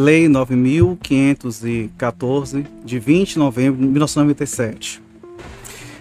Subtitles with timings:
[0.00, 5.02] Lei 9514, de 20 de novembro de 1997.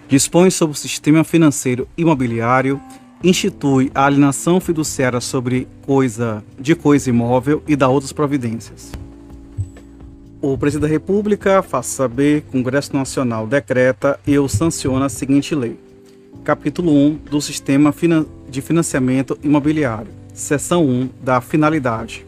[0.08, 2.80] Dispõe sobre o sistema financeiro imobiliário,
[3.24, 8.92] institui a alienação fiduciária sobre coisa de coisa imóvel e dá outras providências.
[10.40, 15.76] O Presidente da República faz saber, Congresso Nacional decreta e ou sanciona a seguinte lei.
[16.44, 17.92] Capítulo 1 do Sistema
[18.48, 20.12] de Financiamento Imobiliário.
[20.36, 22.27] Seção 1 da Finalidade.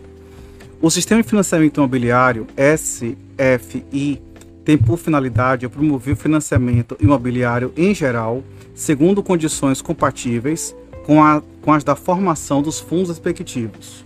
[0.82, 4.22] O Sistema de Financiamento Imobiliário, SFI,
[4.64, 8.42] tem por finalidade promover o financiamento imobiliário em geral,
[8.74, 10.74] segundo condições compatíveis
[11.06, 14.06] com, a, com as da formação dos fundos respectivos.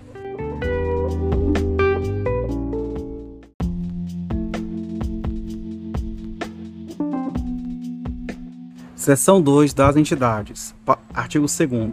[8.96, 10.74] Seção 2 das entidades.
[11.14, 11.92] Artigo 2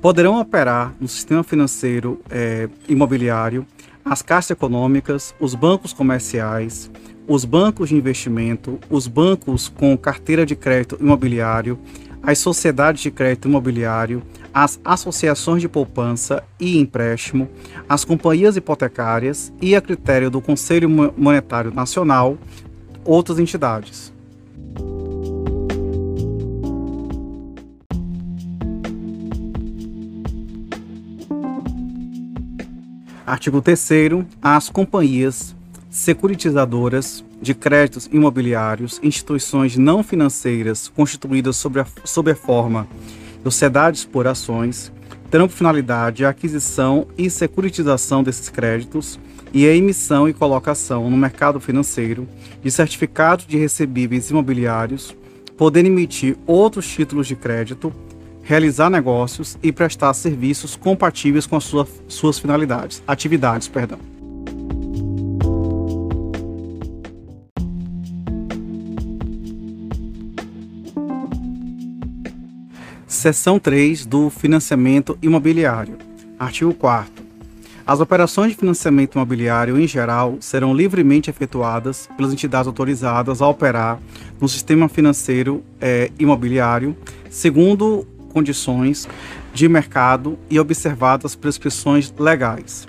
[0.00, 3.66] Poderão operar no sistema financeiro é, imobiliário
[4.04, 6.90] as caixas econômicas, os bancos comerciais,
[7.26, 11.78] os bancos de investimento, os bancos com carteira de crédito imobiliário,
[12.22, 17.48] as sociedades de crédito imobiliário, as associações de poupança e empréstimo,
[17.88, 22.38] as companhias hipotecárias e, a critério do Conselho Monetário Nacional,
[23.04, 24.12] outras entidades.
[33.26, 33.88] Artigo 3
[34.42, 35.56] As companhias
[35.88, 42.86] securitizadoras de créditos imobiliários, instituições não financeiras constituídas sob a, sob a forma
[43.38, 44.92] de sociedades por ações,
[45.30, 49.18] terão por finalidade a aquisição e securitização desses créditos
[49.54, 52.28] e a emissão e colocação no mercado financeiro
[52.62, 55.16] de certificados de recebíveis imobiliários,
[55.56, 57.90] poder emitir outros títulos de crédito
[58.44, 63.98] realizar negócios e prestar serviços compatíveis com as sua, suas finalidades, atividades, perdão.
[73.06, 75.96] Seção 3 do Financiamento Imobiliário.
[76.38, 77.24] Artigo 4
[77.86, 84.00] as operações de financiamento imobiliário, em geral, serão livremente efetuadas pelas entidades autorizadas a operar
[84.40, 86.96] no sistema financeiro é, imobiliário,
[87.28, 89.08] segundo condições
[89.54, 92.86] de mercado e observadas prescrições legais.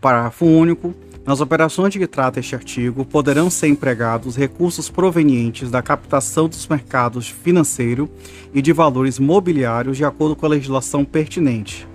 [0.00, 0.94] Parágrafo único.
[1.26, 6.66] Nas operações de que trata este artigo, poderão ser empregados recursos provenientes da captação dos
[6.68, 8.08] mercados financeiro
[8.54, 11.86] e de valores mobiliários de acordo com a legislação pertinente.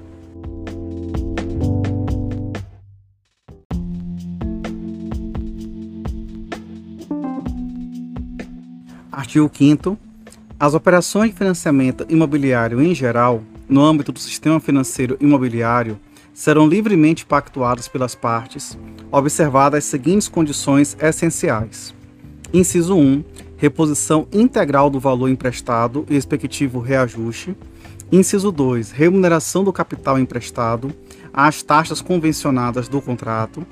[9.09, 10.10] Artigo 5
[10.61, 15.99] as operações de financiamento imobiliário em geral, no âmbito do sistema financeiro imobiliário,
[16.35, 18.77] serão livremente pactuadas pelas partes,
[19.11, 21.95] observadas as seguintes condições essenciais.
[22.53, 23.23] Inciso 1.
[23.57, 27.55] Reposição integral do valor emprestado e respectivo reajuste.
[28.11, 28.91] Inciso 2.
[28.91, 30.93] Remuneração do capital emprestado
[31.33, 33.66] às taxas convencionadas do contrato.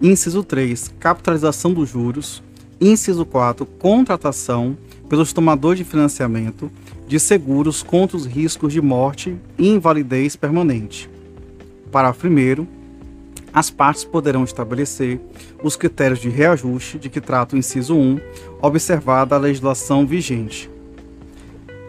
[0.00, 0.94] Inciso 3.
[0.98, 2.42] Capitalização dos juros.
[2.80, 3.66] Inciso 4.
[3.66, 4.78] Contratação
[5.12, 6.72] pelos tomadores de financiamento
[7.06, 11.10] de seguros contra os riscos de morte e invalidez permanente.
[11.90, 12.66] Parágrafo 1.
[13.52, 15.20] As partes poderão estabelecer
[15.62, 18.20] os critérios de reajuste de que trata o inciso 1,
[18.62, 20.70] observada a legislação vigente.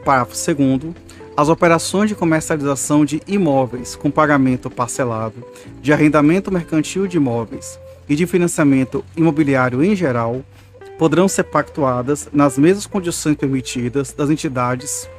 [0.04, 0.94] Parágrafo 2.
[1.38, 5.42] As operações de comercialização de imóveis com pagamento parcelado,
[5.82, 7.80] de arrendamento mercantil de imóveis
[8.10, 10.44] e de financiamento imobiliário em geral
[10.98, 15.10] poderão ser pactuadas nas mesmas condições permitidas das entidades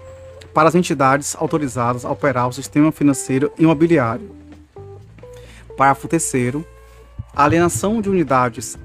[0.53, 4.31] para as entidades autorizadas a operar o sistema financeiro imobiliário.
[5.77, 6.33] Parágrafo 3
[7.35, 8.79] a alienação de unidades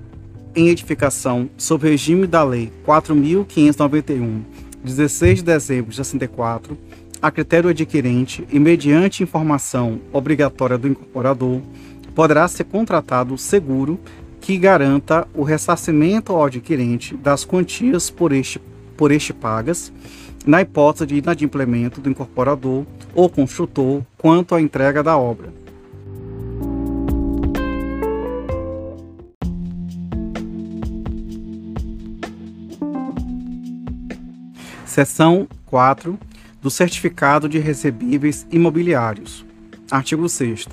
[0.55, 4.41] em edificação sob regime da Lei 4.591,
[4.83, 6.75] 16 de dezembro de 64,
[7.21, 11.61] a critério adquirente e mediante informação obrigatória do incorporador,
[12.15, 13.99] poderá ser contratado seguro
[14.41, 18.59] que garanta o ressarcimento ao adquirente das quantias por este,
[18.97, 19.91] por este pagas,
[20.45, 25.53] na hipótese de inadimplemento do incorporador ou construtor quanto à entrega da obra.
[34.85, 36.17] Seção 4
[36.61, 39.45] do Certificado de Recebíveis Imobiliários.
[39.89, 40.67] Artigo 6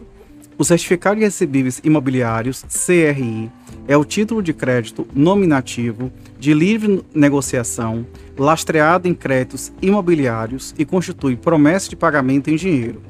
[0.58, 3.50] o Certificado de Recebíveis Imobiliários, CRI,
[3.86, 8.06] é o título de crédito nominativo de livre negociação,
[8.38, 13.02] lastreado em créditos imobiliários e constitui promessa de pagamento em dinheiro.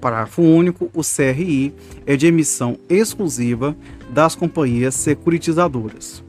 [0.00, 0.90] Parágrafo único.
[0.92, 1.72] O CRI
[2.04, 3.76] é de emissão exclusiva
[4.10, 6.24] das companhias securitizadoras.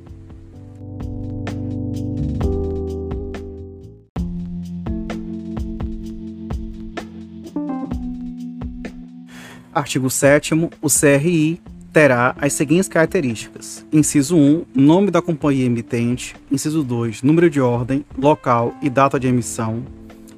[9.74, 11.60] Artigo 7 o CRI
[11.92, 18.06] terá as seguintes características: inciso 1, nome da companhia emitente, inciso 2, número de ordem,
[18.16, 19.84] local e data de emissão,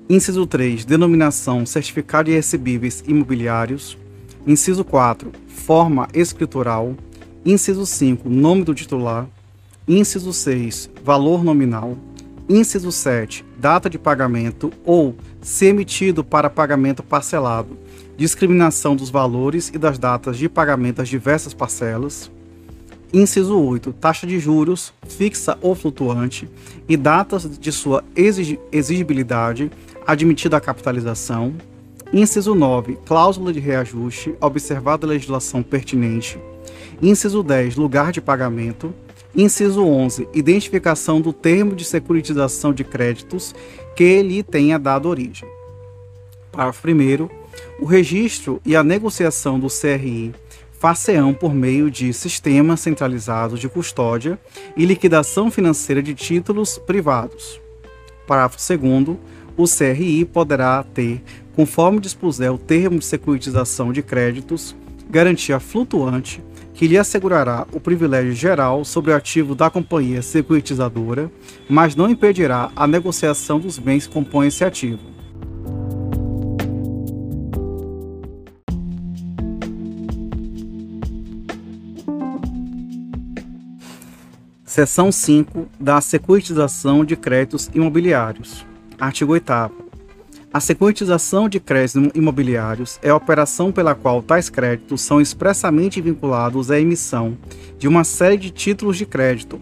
[0.09, 3.97] inciso 3, denominação, certificado de recebíveis imobiliários,
[4.47, 6.95] inciso 4, forma escritural,
[7.45, 9.27] inciso 5, nome do titular,
[9.85, 11.97] inciso 6, valor nominal,
[12.47, 17.84] inciso 7, data de pagamento ou se emitido para pagamento parcelado
[18.17, 22.31] discriminação dos valores e das datas de pagamento das diversas parcelas.
[23.13, 23.93] Inciso 8.
[23.93, 26.49] Taxa de juros, fixa ou flutuante,
[26.87, 29.71] e datas de sua exigibilidade,
[30.05, 31.53] admitida a capitalização.
[32.11, 32.97] Inciso 9.
[33.05, 36.39] Cláusula de reajuste, observada a legislação pertinente.
[37.01, 37.75] Inciso 10.
[37.75, 38.93] Lugar de pagamento.
[39.35, 40.27] Inciso 11.
[40.33, 43.53] Identificação do termo de securitização de créditos
[43.95, 45.47] que lhe tenha dado origem.
[46.51, 47.44] Parágrafo 1
[47.79, 50.33] o registro e a negociação do CRI
[50.79, 54.37] far-se-ão por meio de sistema centralizado de custódia
[54.77, 57.59] e liquidação financeira de títulos privados.
[58.27, 59.17] Parágrafo 2
[59.57, 61.23] o CRI poderá ter,
[61.55, 64.75] conforme dispuser o termo de securitização de créditos,
[65.09, 66.43] garantia flutuante
[66.75, 71.31] que lhe assegurará o privilégio geral sobre o ativo da companhia securitizadora,
[71.69, 74.99] mas não impedirá a negociação dos bens que compõem esse ativo.
[84.75, 88.65] Seção 5 da securitização de créditos imobiliários.
[88.99, 89.71] Artigo 8
[90.51, 96.69] A securitização de créditos imobiliários é a operação pela qual tais créditos são expressamente vinculados
[96.71, 97.37] à emissão
[97.79, 99.61] de uma série de títulos de crédito,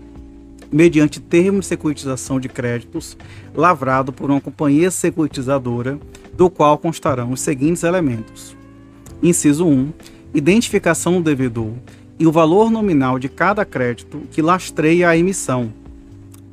[0.71, 3.15] mediante termo de securitização de créditos
[3.53, 5.99] lavrado por uma companhia securitizadora,
[6.35, 8.57] do qual constarão os seguintes elementos:
[9.21, 9.93] Inciso 1.
[10.33, 11.73] Identificação do devedor
[12.19, 15.73] e o valor nominal de cada crédito que lastreia a emissão,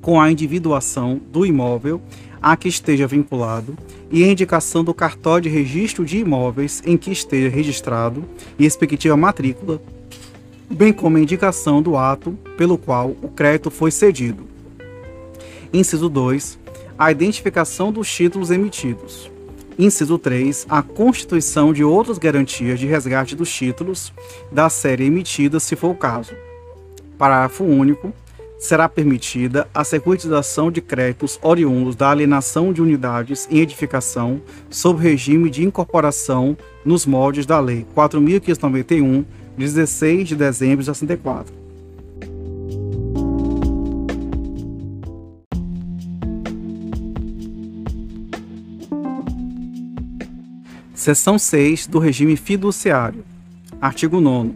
[0.00, 2.00] com a individuação do imóvel
[2.42, 3.76] a que esteja vinculado
[4.10, 8.24] e a indicação do cartório de registro de imóveis em que esteja registrado
[8.58, 9.80] e respectiva matrícula,
[10.70, 14.44] bem como a indicação do ato pelo qual o crédito foi cedido.
[15.72, 16.58] Inciso 2.
[16.98, 19.29] A identificação dos títulos emitidos.
[19.80, 20.66] Inciso 3.
[20.68, 24.12] A constituição de outras garantias de resgate dos títulos
[24.52, 26.34] da série emitida, se for o caso.
[27.16, 28.12] Parágrafo único.
[28.58, 35.48] Será permitida a securitização de créditos oriundos da alienação de unidades em edificação sob regime
[35.48, 36.54] de incorporação
[36.84, 39.24] nos moldes da Lei 4.591,
[39.56, 41.59] 16 de dezembro de 64.
[51.00, 53.24] Seção 6 do regime fiduciário.
[53.80, 54.52] Artigo 9.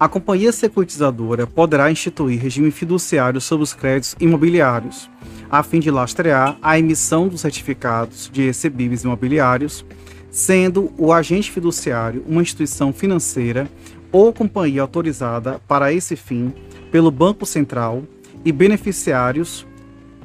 [0.00, 5.08] A companhia securitizadora poderá instituir regime fiduciário sobre os créditos imobiliários,
[5.48, 9.86] a fim de lastrear a emissão dos certificados de recebíveis imobiliários,
[10.28, 13.70] sendo o agente fiduciário uma instituição financeira
[14.10, 16.52] ou companhia autorizada para esse fim
[16.90, 18.02] pelo Banco Central
[18.44, 19.64] e beneficiários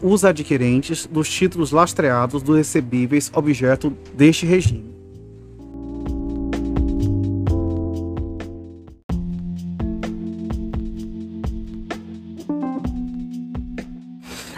[0.01, 4.94] os adquirentes dos títulos lastreados dos recebíveis objeto deste regime.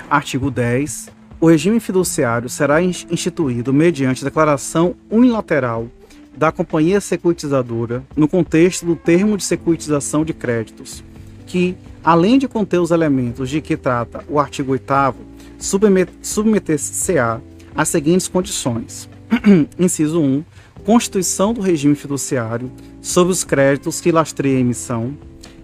[0.09, 1.09] Artigo 10.
[1.39, 5.87] O regime fiduciário será instituído mediante declaração unilateral
[6.35, 11.03] da companhia securitizadora no contexto do termo de securitização de créditos,
[11.45, 15.15] que, além de conter os elementos de que trata o artigo 8
[16.21, 17.41] submeter-se-á
[17.75, 19.09] às seguintes condições.
[19.77, 20.43] Inciso 1.
[20.85, 22.71] Constituição do regime fiduciário
[23.01, 25.13] sobre os créditos que lastreia a emissão.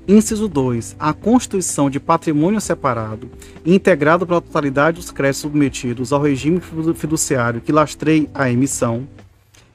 [0.05, 0.97] Inciso 2.
[0.99, 3.29] A constituição de patrimônio separado
[3.63, 6.59] e integrado pela totalidade dos créditos submetidos ao regime
[6.93, 9.07] fiduciário que lastreie a emissão.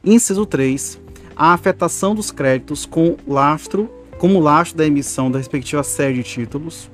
[0.04, 1.00] Inciso 3.
[1.34, 6.90] A afetação dos créditos com lastro, como lastro da emissão da respectiva série de títulos.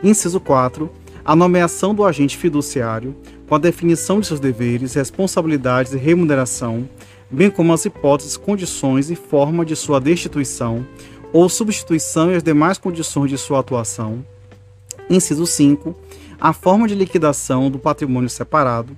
[0.00, 0.88] Inciso 4.
[1.24, 3.16] A nomeação do agente fiduciário,
[3.48, 6.88] com a definição de seus deveres, responsabilidades e remuneração,
[7.28, 10.86] bem como as hipóteses, condições e forma de sua destituição
[11.32, 14.24] ou substituição e as demais condições de sua atuação.
[15.08, 15.94] Inciso 5.
[16.40, 18.96] A forma de liquidação do patrimônio separado.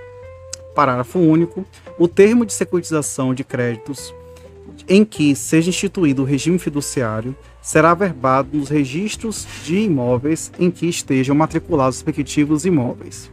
[0.75, 1.64] Parágrafo único.
[1.99, 4.14] O termo de securitização de créditos
[4.88, 10.87] em que seja instituído o regime fiduciário será averbado nos registros de imóveis em que
[10.87, 13.30] estejam matriculados os respectivos imóveis.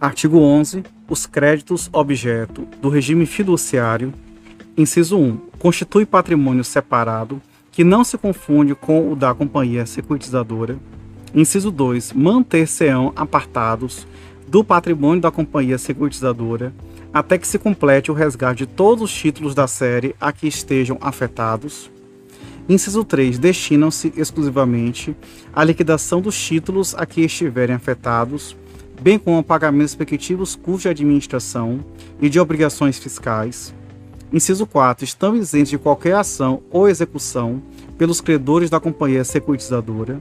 [0.00, 0.84] Artigo 11.
[1.08, 4.14] Os créditos objeto do regime fiduciário.
[4.76, 5.36] Inciso 1.
[5.58, 10.78] Constitui patrimônio separado que não se confunde com o da companhia securitizadora.
[11.34, 12.12] Inciso 2.
[12.12, 14.06] Manter-se-ão apartados
[14.46, 16.72] do patrimônio da companhia securitizadora
[17.12, 20.96] até que se complete o resgate de todos os títulos da série a que estejam
[21.00, 21.90] afetados.
[22.68, 23.36] Inciso 3.
[23.36, 25.16] Destinam-se exclusivamente
[25.52, 28.56] à liquidação dos títulos a que estiverem afetados
[29.00, 31.80] bem como pagamento dos respectivos custos de administração
[32.20, 33.74] e de obrigações fiscais.
[34.32, 35.04] Inciso 4.
[35.04, 37.62] Estão isentos de qualquer ação ou execução
[37.96, 40.20] pelos credores da companhia securitizadora.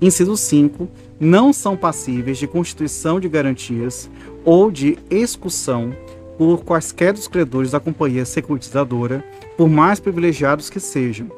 [0.00, 0.88] Inciso 5.
[1.18, 4.10] Não são passíveis de constituição de garantias
[4.44, 5.94] ou de execução
[6.36, 9.24] por quaisquer dos credores da companhia securitizadora,
[9.56, 11.30] por mais privilegiados que sejam.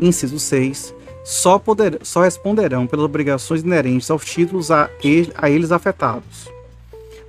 [0.00, 0.94] Inciso 6
[1.26, 6.48] só, poder, só responderão pelas obrigações inerentes aos títulos a, ele, a eles afetados.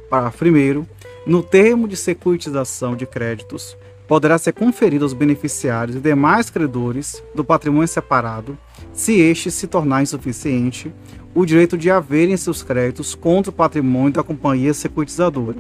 [0.08, 0.86] Parágrafo 1.
[1.26, 3.76] No termo de securitização de créditos,
[4.08, 8.56] poderá ser conferido aos beneficiários e demais credores do patrimônio separado,
[8.94, 10.94] se este se tornar insuficiente,
[11.34, 15.58] o direito de haverem seus créditos contra o patrimônio da companhia securitizadora.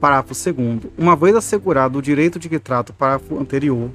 [0.00, 0.92] Parágrafo 2.
[0.98, 3.90] Uma vez assegurado o direito de que trata o parágrafo anterior,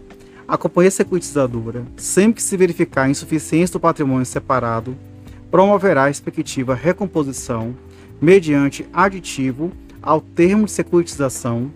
[0.52, 4.98] a companhia securitizadora, sempre que se verificar insuficiência do patrimônio separado,
[5.50, 7.74] promoverá a respectiva recomposição
[8.20, 11.72] mediante aditivo ao termo de securitização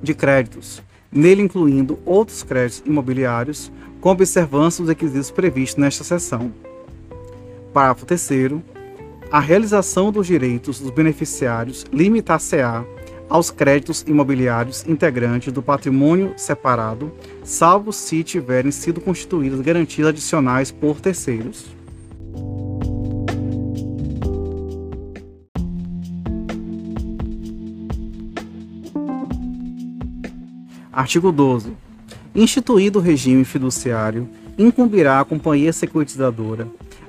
[0.00, 6.52] de créditos, nele incluindo outros créditos imobiliários, com observância dos requisitos previstos nesta seção.
[7.72, 8.30] Parágrafo 3
[9.32, 12.84] a realização dos direitos dos beneficiários limitar-se-á
[13.28, 21.00] aos créditos imobiliários integrantes do patrimônio separado, salvo se tiverem sido constituídas garantias adicionais por
[21.00, 21.66] terceiros.
[30.92, 31.72] Artigo 12.
[32.34, 34.28] Instituído o regime fiduciário,
[34.58, 36.66] incumbirá a companhia securitizadora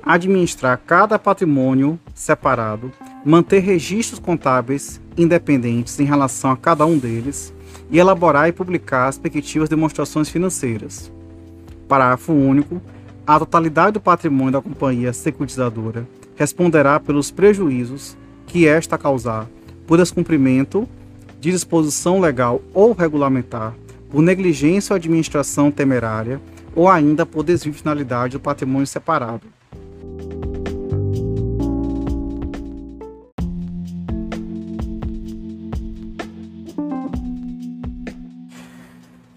[0.08, 2.90] administrar cada patrimônio separado,
[3.24, 7.52] manter registros contábeis independentes em relação a cada um deles
[7.90, 11.12] e elaborar e publicar as respectivas demonstrações financeiras.
[11.88, 12.80] Parágrafo único.
[13.26, 19.46] A totalidade do patrimônio da companhia securitizadora responderá pelos prejuízos que esta causar
[19.86, 20.88] por descumprimento
[21.40, 23.74] de disposição legal ou regulamentar,
[24.10, 26.40] por negligência ou administração temerária
[26.74, 29.57] ou ainda por desvio de finalidade do patrimônio separado.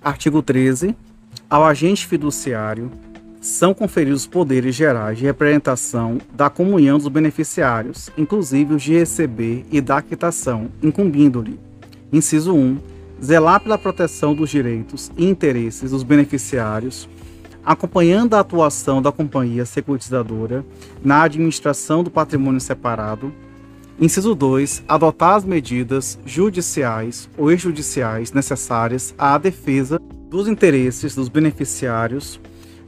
[0.04, 0.96] Artigo 13.
[1.48, 2.90] Ao agente fiduciário
[3.40, 9.80] são conferidos poderes gerais de representação da comunhão dos beneficiários, inclusive os de receber e
[9.80, 11.60] da quitação, incumbindo-lhe.
[12.12, 12.80] Inciso 1.
[13.24, 17.08] Zelar pela proteção dos direitos e interesses dos beneficiários,
[17.64, 20.66] acompanhando a atuação da companhia securitizadora
[21.04, 23.32] na administração do patrimônio separado,
[24.02, 24.84] Inciso 2.
[24.88, 32.40] Adotar as medidas judiciais ou extrajudiciais necessárias à defesa dos interesses dos beneficiários,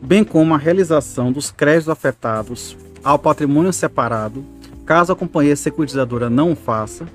[0.02, 4.44] bem como a realização dos créditos afetados ao patrimônio separado,
[4.88, 7.08] caso a companhia securitizadora não o faça.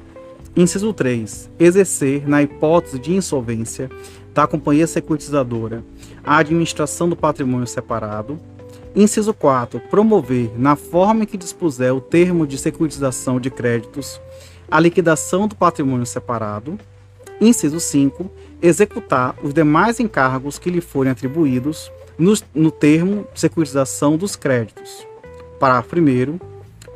[0.54, 1.50] Inciso 3.
[1.58, 3.90] Exercer, na hipótese de insolvência
[4.32, 5.82] da companhia securitizadora,
[6.22, 8.38] a administração do patrimônio separado.
[8.96, 9.80] Inciso 4.
[9.80, 14.20] Promover, na forma em que dispuser o termo de securitização de créditos,
[14.70, 16.78] a liquidação do patrimônio separado.
[17.40, 18.30] Inciso 5.
[18.60, 25.06] Executar os demais encargos que lhe forem atribuídos no, no termo de securitização dos créditos.
[25.60, 26.38] Parágrafo 1.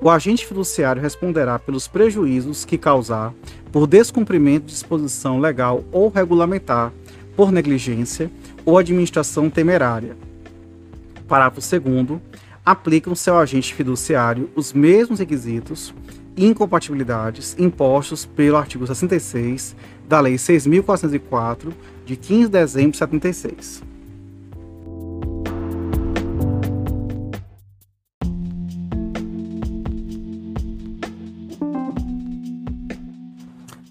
[0.01, 3.33] O agente fiduciário responderá pelos prejuízos que causar
[3.71, 6.93] por descumprimento de disposição legal ou regulamentar,
[7.37, 8.31] por negligência
[8.67, 10.17] ou administração temerária
[11.33, 12.21] Parágrafo 2
[12.63, 15.95] aplicam-se ao agente fiduciário os mesmos requisitos
[16.37, 19.75] e incompatibilidades impostos pelo artigo 66
[20.07, 21.73] da Lei 6.404,
[22.05, 23.83] de 15 de dezembro de 76.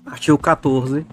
[0.05, 1.07] Artigo 14.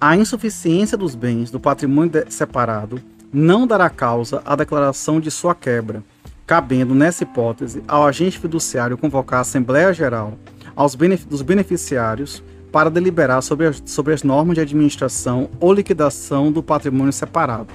[0.00, 2.98] A insuficiência dos bens do patrimônio separado
[3.32, 6.02] não dará causa à declaração de sua quebra,
[6.46, 10.38] cabendo, nessa hipótese, ao agente fiduciário convocar a Assembleia Geral
[10.74, 16.52] aos benef dos beneficiários para deliberar sobre as, sobre as normas de administração ou liquidação
[16.52, 17.68] do patrimônio separado.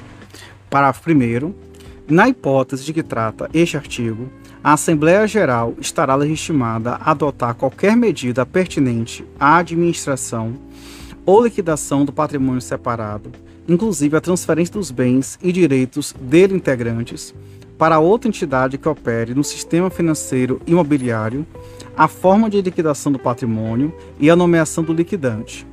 [0.69, 1.53] Parágrafo 1.
[2.07, 4.29] Na hipótese de que trata este artigo,
[4.63, 10.53] a Assembleia Geral estará legitimada a adotar qualquer medida pertinente à administração
[11.25, 13.31] ou liquidação do patrimônio separado,
[13.67, 17.33] inclusive a transferência dos bens e direitos dele integrantes,
[17.77, 21.45] para outra entidade que opere no sistema financeiro imobiliário,
[21.97, 25.65] a forma de liquidação do patrimônio e a nomeação do liquidante.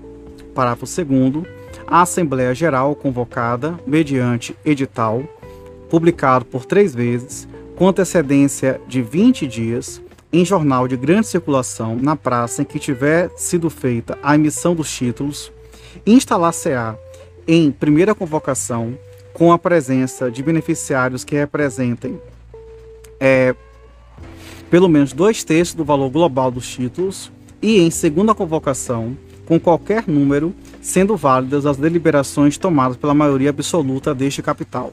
[0.54, 1.44] Parágrafo 2.
[1.86, 5.22] A Assembleia Geral convocada, mediante edital,
[5.88, 10.02] publicado por três vezes, com antecedência de 20 dias,
[10.32, 14.90] em jornal de grande circulação na praça em que tiver sido feita a emissão dos
[14.90, 15.52] títulos,
[16.06, 16.96] instalar-se-á
[17.48, 18.96] em primeira convocação
[19.32, 22.20] com a presença de beneficiários que representem
[23.18, 23.54] é,
[24.70, 30.06] pelo menos dois terços do valor global dos títulos, e em segunda convocação, com qualquer
[30.06, 34.92] número, sendo válidas as deliberações tomadas pela maioria absoluta deste capital.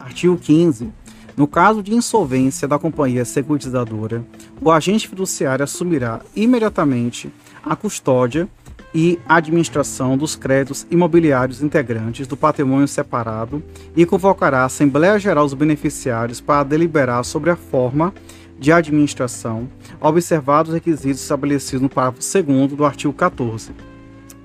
[0.00, 1.01] Artigo 15
[1.36, 4.24] no caso de insolvência da companhia securitizadora,
[4.60, 7.32] o agente fiduciário assumirá imediatamente
[7.64, 8.48] a custódia
[8.94, 13.62] e administração dos créditos imobiliários integrantes do patrimônio separado
[13.96, 18.12] e convocará a Assembleia Geral dos Beneficiários para deliberar sobre a forma
[18.58, 19.68] de administração,
[20.00, 23.72] observados os requisitos estabelecidos no parágrafo 2 do artigo 14.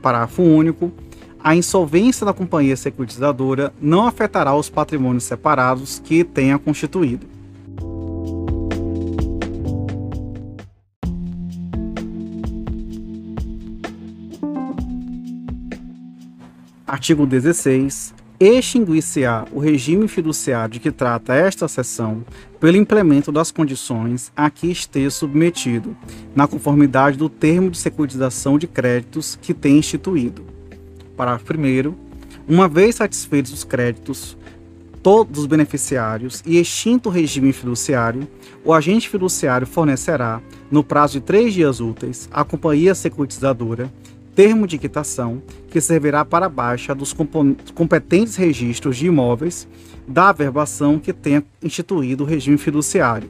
[0.02, 0.92] Parágrafo único
[1.48, 7.26] a insolvência da companhia securitizadora não afetará os patrimônios separados que tenha constituído.
[16.86, 18.14] Artigo 16.
[18.38, 22.26] Extinguir-se-á o regime fiduciário de que trata esta seção
[22.60, 25.96] pelo implemento das condições a que esteja submetido,
[26.36, 30.57] na conformidade do termo de securitização de créditos que tem instituído
[31.18, 31.94] Parágrafo 1.
[32.48, 34.38] Uma vez satisfeitos os créditos
[35.02, 38.28] todos os beneficiários e extinto o regime fiduciário,
[38.64, 43.92] o agente fiduciário fornecerá, no prazo de três dias úteis, à companhia securitizadora
[44.36, 47.16] termo de quitação que servirá para a baixa dos
[47.74, 49.68] competentes registros de imóveis
[50.08, 53.30] da averbação que tenha instituído o regime fiduciário.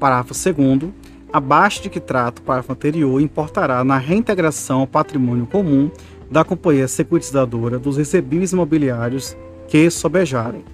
[0.00, 0.90] Parágrafo 2
[1.32, 5.88] a baixa de que trata o parágrafo anterior importará na reintegração ao patrimônio comum
[6.30, 10.64] da companhia securitizadora dos recebíveis imobiliários que sobejarem.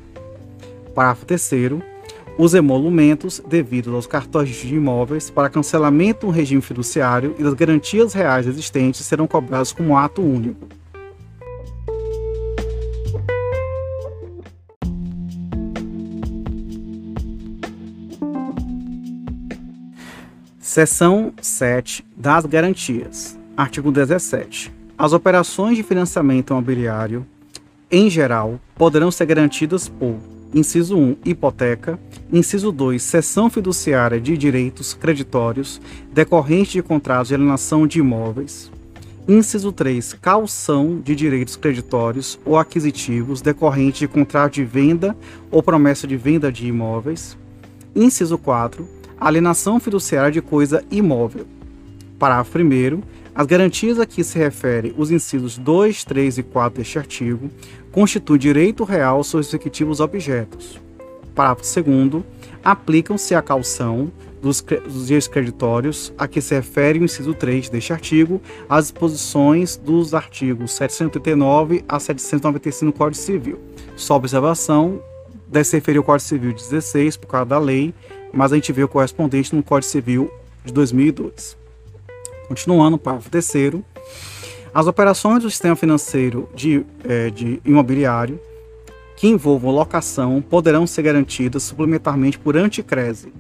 [0.95, 1.51] Parágrafo 3
[2.39, 8.13] os emolumentos devidos aos cartões de imóveis para cancelamento do regime fiduciário e das garantias
[8.13, 10.69] reais existentes serão cobrados como ato único.
[20.61, 23.39] Seção 7 das garantias.
[23.57, 24.76] Artigo 17.
[24.99, 27.27] As operações de financiamento imobiliário,
[27.91, 30.17] em geral, poderão ser garantidas por
[30.55, 31.99] inciso 1, hipoteca,
[32.33, 35.83] inciso 2, cessão fiduciária de direitos creditórios
[36.15, 38.73] decorrente de contratos de alienação de imóveis,
[39.29, 45.15] inciso 3, calção de direitos creditórios ou aquisitivos decorrente de contrato de venda
[45.51, 47.37] ou promessa de venda de imóveis,
[47.95, 48.89] inciso 4,
[49.21, 51.47] alienação fiduciária de coisa imóvel.
[52.19, 53.03] Parágrafo 1
[53.37, 57.51] as garantias a que se refere os incisos 2, 3 e 4 deste artigo
[57.93, 60.81] constituem direito real sobre os respectivos objetos.
[61.35, 62.25] Parágrafo 2
[62.65, 68.41] aplicam-se à calção dos, dos creditórios a que se refere o inciso 3 deste artigo
[68.71, 73.59] as disposições dos artigos 789 a 795 do Código Civil.
[73.97, 74.99] Só observação,
[75.47, 77.93] deve se referir ao Código Civil 16 por causa da lei,
[78.33, 80.31] mas a gente vê o correspondente no Código Civil
[80.65, 81.66] de 2002.
[82.49, 83.85] Continuando, parágrafo terceiro.
[84.73, 88.39] As operações do sistema financeiro de, é, de imobiliário
[89.17, 93.33] que envolvam locação poderão ser garantidas suplementarmente por anticrese.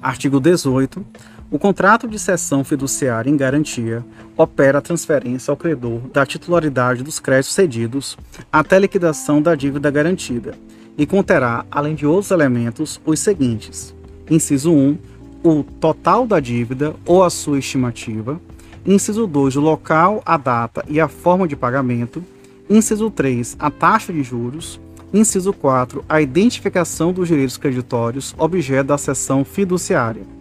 [0.00, 1.04] Artigo 18.
[1.50, 4.04] O contrato de cessão fiduciária em garantia
[4.36, 8.18] opera a transferência ao credor da titularidade dos créditos cedidos
[8.52, 10.54] até liquidação da dívida garantida
[10.98, 13.94] e conterá, além de outros elementos, os seguintes:
[14.30, 14.98] inciso 1,
[15.42, 18.38] o total da dívida ou a sua estimativa,
[18.84, 22.22] inciso 2, o local, a data e a forma de pagamento,
[22.68, 24.78] inciso 3, a taxa de juros,
[25.10, 26.04] Inciso 4.
[26.06, 30.37] A identificação dos direitos creditórios, objeto da seção fiduciária.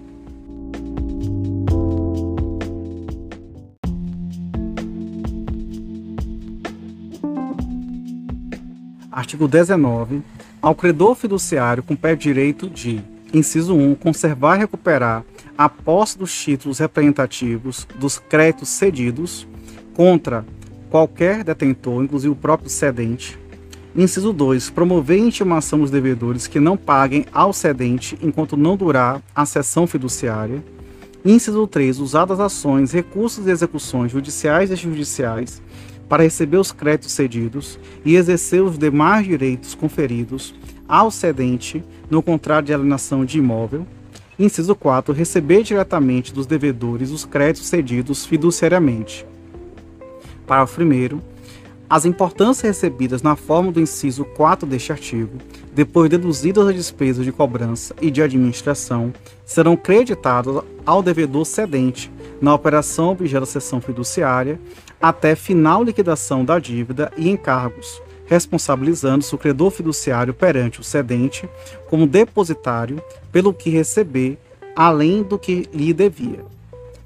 [9.17, 10.21] Artigo 19.
[10.61, 13.01] Ao credor fiduciário compete direito de,
[13.33, 15.25] inciso 1, conservar e recuperar
[15.57, 19.47] a posse dos títulos representativos dos créditos cedidos
[19.95, 20.45] contra
[20.91, 23.39] qualquer detentor, inclusive o próprio cedente.
[23.95, 24.69] Inciso 2.
[24.69, 30.63] Promover intimação dos devedores que não paguem ao cedente enquanto não durar a sessão fiduciária.
[31.25, 31.97] Inciso 3.
[31.97, 35.59] Usar das ações, recursos e execuções judiciais e extrajudiciais
[36.07, 40.53] para receber os créditos cedidos e exercer os demais direitos conferidos
[40.87, 43.85] ao cedente no contrato de alienação de imóvel.
[44.39, 45.13] Inciso 4.
[45.13, 49.25] Receber diretamente dos devedores os créditos cedidos fiduciariamente.
[50.45, 51.19] Parágrafo 1.
[51.89, 55.37] As importâncias recebidas na forma do inciso 4 deste artigo,
[55.73, 59.13] depois deduzidas as despesas de cobrança e de administração,
[59.45, 64.59] serão creditadas ao devedor cedente na operação objeto da sessão fiduciária
[65.01, 71.49] até final liquidação da dívida e encargos, responsabilizando-se o credor fiduciário perante o cedente
[71.89, 74.37] como depositário pelo que receber
[74.75, 76.45] além do que lhe devia.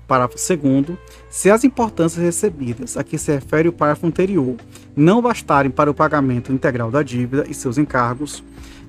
[0.07, 0.97] Parágrafo 2
[1.29, 4.57] se as importâncias recebidas a que se refere o parágrafo anterior
[4.93, 8.43] não bastarem para o pagamento integral da dívida e seus encargos,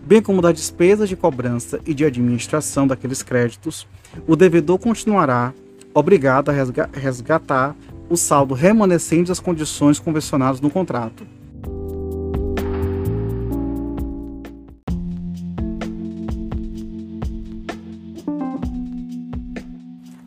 [0.04, 3.86] bem como das despesas de cobrança e de administração daqueles créditos,
[4.26, 5.54] o devedor continuará
[5.94, 6.54] obrigado a
[6.92, 7.76] resgatar
[8.12, 11.26] o saldo remanescente das condições convencionadas no contrato.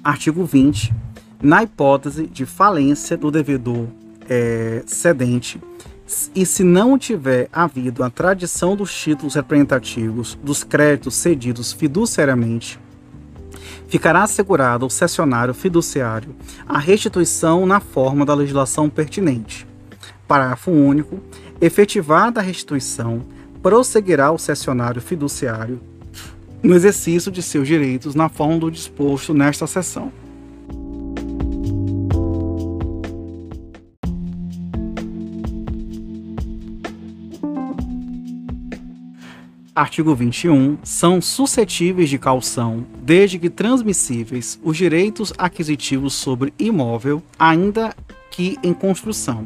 [0.03, 0.91] Artigo 20.
[1.43, 3.87] Na hipótese de falência do devedor
[4.27, 5.61] é, cedente,
[6.33, 12.79] e se não tiver havido a tradição dos títulos representativos dos créditos cedidos fiduciariamente,
[13.87, 16.35] ficará assegurado ao cessionário fiduciário
[16.67, 19.67] a restituição na forma da legislação pertinente.
[20.27, 21.19] Parágrafo único.
[21.61, 23.21] Efetivada a restituição,
[23.61, 25.79] prosseguirá o cessionário fiduciário
[26.61, 30.11] no exercício de seus direitos na forma do disposto nesta seção.
[39.75, 40.77] Artigo 21.
[40.85, 47.93] São suscetíveis de calção, desde que transmissíveis, os direitos aquisitivos sobre imóvel, ainda
[48.31, 49.45] que em construção.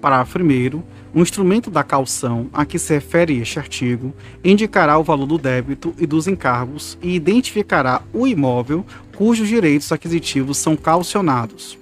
[0.00, 0.82] Parágrafo 1.
[1.14, 4.12] O instrumento da calção a que se refere este artigo
[4.42, 8.84] indicará o valor do débito e dos encargos e identificará o imóvel
[9.16, 11.78] cujos direitos aquisitivos são calcionados.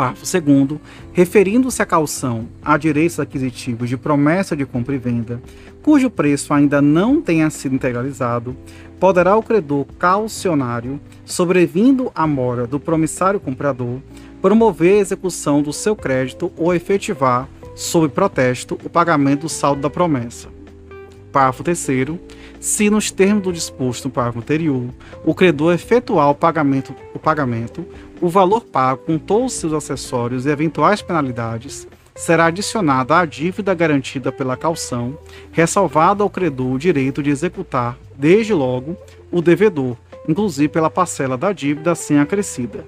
[0.00, 0.80] Parágrafo 2.
[1.12, 5.42] Referindo-se à calção a direitos aquisitivos de promessa de compra e venda,
[5.82, 8.56] cujo preço ainda não tenha sido integralizado,
[8.98, 14.00] poderá o credor calcionário, sobrevindo à mora do promissário comprador,
[14.40, 19.90] promover a execução do seu crédito ou efetivar, sob protesto, o pagamento do saldo da
[19.90, 20.48] promessa.
[21.30, 21.78] Parágrafo 3
[22.60, 24.84] se nos termos do disposto no parágrafo anterior,
[25.24, 27.86] o credor efetuar o pagamento, o pagamento,
[28.20, 33.72] o valor pago com todos os seus acessórios e eventuais penalidades será adicionado à dívida
[33.72, 35.18] garantida pela calção,
[35.52, 38.94] ressalvado ao credor o direito de executar, desde logo,
[39.32, 39.96] o devedor,
[40.28, 42.84] inclusive pela parcela da dívida assim acrescida.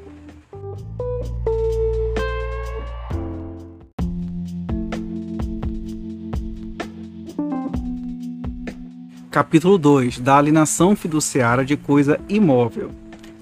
[9.30, 12.90] Capítulo 2 da alienação fiduciária de coisa imóvel.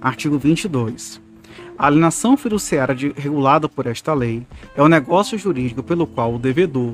[0.01, 1.30] Artigo 22.
[1.81, 6.93] A alienação fiduciária regulada por esta lei é o negócio jurídico pelo qual o devedor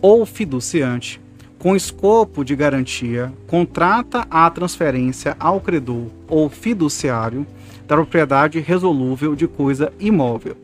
[0.00, 1.20] ou fiduciante,
[1.58, 7.46] com escopo de garantia, contrata a transferência ao credor ou fiduciário
[7.86, 10.56] da propriedade resolúvel de coisa imóvel.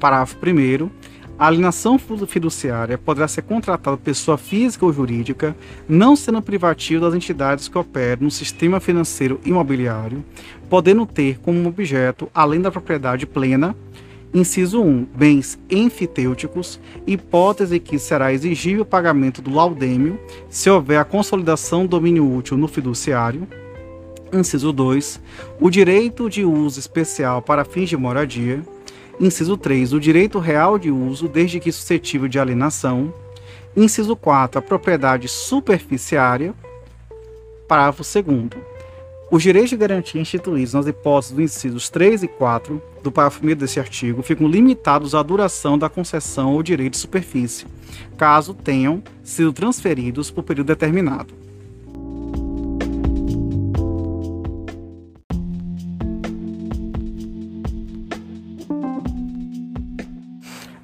[0.00, 0.88] Parágrafo 1
[1.38, 5.56] a alienação fiduciária poderá ser contratada por pessoa física ou jurídica,
[5.88, 10.24] não sendo privativo das entidades que operam no sistema financeiro imobiliário,
[10.68, 13.76] podendo ter como objeto, além da propriedade plena,
[14.34, 15.06] Inciso 1.
[15.14, 20.20] Bens enfitêuticos, hipótese que será exigível o pagamento do laudêmio
[20.50, 23.48] se houver a consolidação do domínio útil no fiduciário.
[24.30, 25.20] Inciso 2.
[25.58, 28.62] O direito de uso especial para fins de moradia.
[29.20, 29.92] Inciso 3.
[29.92, 33.12] O direito real de uso, desde que suscetível de alienação.
[33.76, 34.60] Inciso 4.
[34.60, 36.54] A propriedade superficiária.
[37.66, 38.62] Parágrafo 2.
[39.30, 43.56] Os direitos de garantia instituídos nas hipóteses dos incisos 3 e 4 do parágrafo 1
[43.56, 47.66] desse artigo ficam limitados à duração da concessão ou direito de superfície,
[48.16, 51.47] caso tenham sido transferidos por período determinado.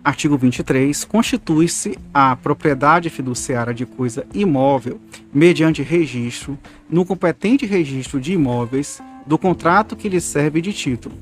[0.05, 1.03] Artigo 23.
[1.05, 5.01] Constitui-se a propriedade fiduciária de coisa imóvel
[5.33, 6.59] mediante registro
[6.90, 11.14] no competente registro de imóveis do contrato que lhe serve de título.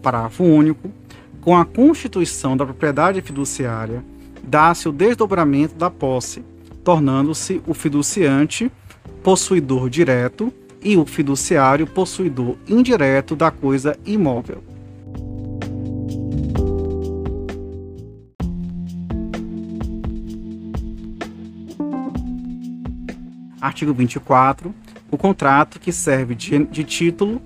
[0.00, 0.88] Parágrafo único.
[1.40, 4.04] Com a constituição da propriedade fiduciária,
[4.42, 6.44] dá-se o desdobramento da posse,
[6.84, 8.70] tornando-se o fiduciante
[9.22, 14.67] possuidor direto e o fiduciário possuidor indireto da coisa imóvel.
[23.60, 24.74] Artigo 24.
[25.10, 27.40] O contrato que serve de, de título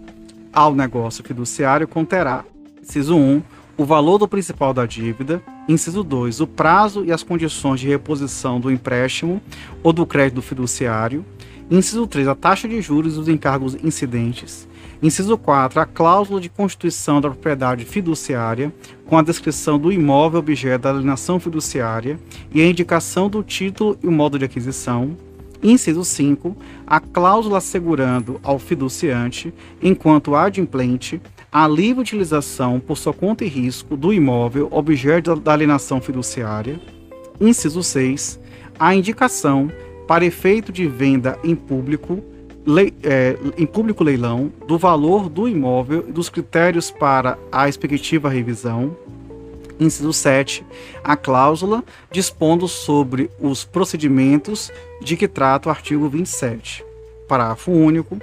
[0.52, 2.44] ao negócio fiduciário conterá,
[2.82, 3.42] inciso 1,
[3.76, 8.60] o valor do principal da dívida, inciso 2, o prazo e as condições de reposição
[8.60, 9.40] do empréstimo
[9.82, 11.24] ou do crédito fiduciário,
[11.70, 14.68] inciso 3, a taxa de juros e os encargos incidentes,
[15.02, 18.72] inciso 4, a cláusula de constituição da propriedade fiduciária,
[19.06, 22.18] com a descrição do imóvel objeto da alienação fiduciária
[22.52, 25.16] e a indicação do título e o modo de aquisição,
[25.62, 26.56] Inciso 5.
[26.86, 31.20] A cláusula assegurando ao fiduciante, enquanto adimplente,
[31.50, 36.80] a livre utilização por sua conta e risco do imóvel objeto da alienação fiduciária.
[37.40, 38.40] Inciso 6.
[38.78, 39.70] A indicação,
[40.08, 42.22] para efeito de venda em público,
[43.04, 48.96] é, em público leilão, do valor do imóvel e dos critérios para a respectiva revisão
[49.78, 50.64] inciso 7,
[51.02, 56.84] a cláusula dispondo sobre os procedimentos de que trata o artigo 27.
[57.28, 58.18] Parágrafo único.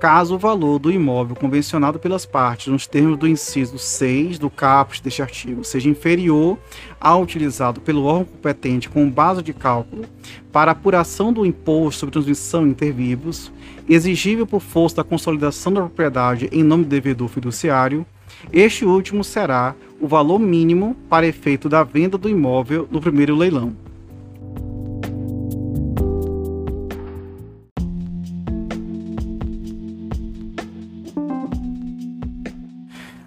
[0.00, 5.02] Caso o valor do imóvel convencionado pelas partes nos termos do inciso 6 do caput
[5.02, 6.56] deste artigo seja inferior
[6.98, 10.06] ao utilizado pelo órgão competente como base de cálculo
[10.50, 13.52] para apuração do imposto sobre transmissão intervivos,
[13.86, 18.06] exigível por força da consolidação da propriedade em nome do devedor fiduciário,
[18.52, 23.74] este último será o valor mínimo para efeito da venda do imóvel no primeiro leilão.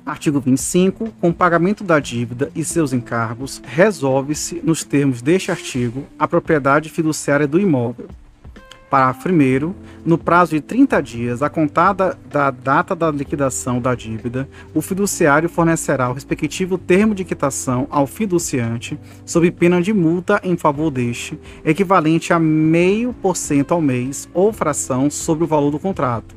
[0.06, 1.12] Artigo 25.
[1.20, 6.90] Com o pagamento da dívida e seus encargos, resolve-se, nos termos deste artigo, a propriedade
[6.90, 8.08] fiduciária do imóvel,
[8.94, 9.74] Parágrafo 1.
[10.06, 15.50] No prazo de 30 dias, a contada da data da liquidação da dívida, o fiduciário
[15.50, 21.40] fornecerá o respectivo termo de quitação ao fiduciante, sob pena de multa em favor deste,
[21.66, 26.36] equivalente a meio por cento ao mês ou fração sobre o valor do contrato.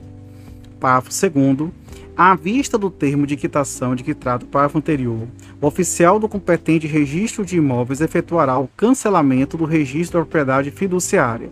[0.81, 1.71] Parágrafo 2.
[2.17, 5.29] À vista do termo de quitação de que trata o parágrafo anterior,
[5.61, 11.51] o oficial do competente registro de imóveis efetuará o cancelamento do registro da propriedade fiduciária.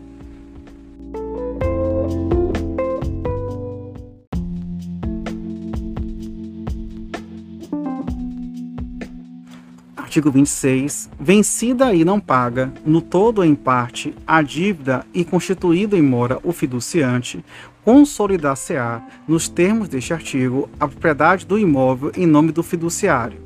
[10.14, 11.10] Artigo 26.
[11.18, 16.38] Vencida e não paga, no todo ou em parte, a dívida e constituído em mora
[16.44, 17.44] o fiduciante,
[17.84, 23.40] consolidar-se-á, nos termos deste artigo, a propriedade do imóvel em nome do fiduciário.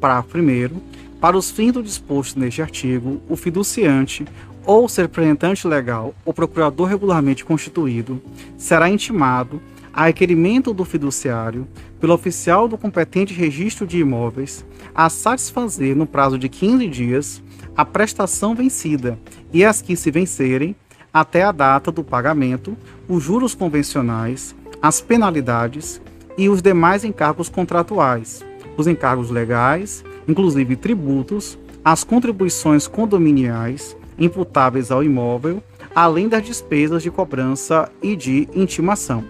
[0.00, 0.80] Parágrafo 1.
[1.20, 4.26] Para os fins do disposto neste artigo, o fiduciante
[4.66, 8.20] ou ser representante legal ou procurador regularmente constituído
[8.58, 11.68] será intimado a requerimento do fiduciário,
[12.04, 14.62] pelo oficial do competente registro de imóveis,
[14.94, 17.42] a satisfazer no prazo de 15 dias
[17.74, 19.18] a prestação vencida
[19.50, 20.76] e as que se vencerem
[21.10, 22.76] até a data do pagamento,
[23.08, 25.98] os juros convencionais, as penalidades
[26.36, 28.44] e os demais encargos contratuais,
[28.76, 35.62] os encargos legais, inclusive tributos, as contribuições condominiais imputáveis ao imóvel,
[35.94, 39.24] além das despesas de cobrança e de intimação.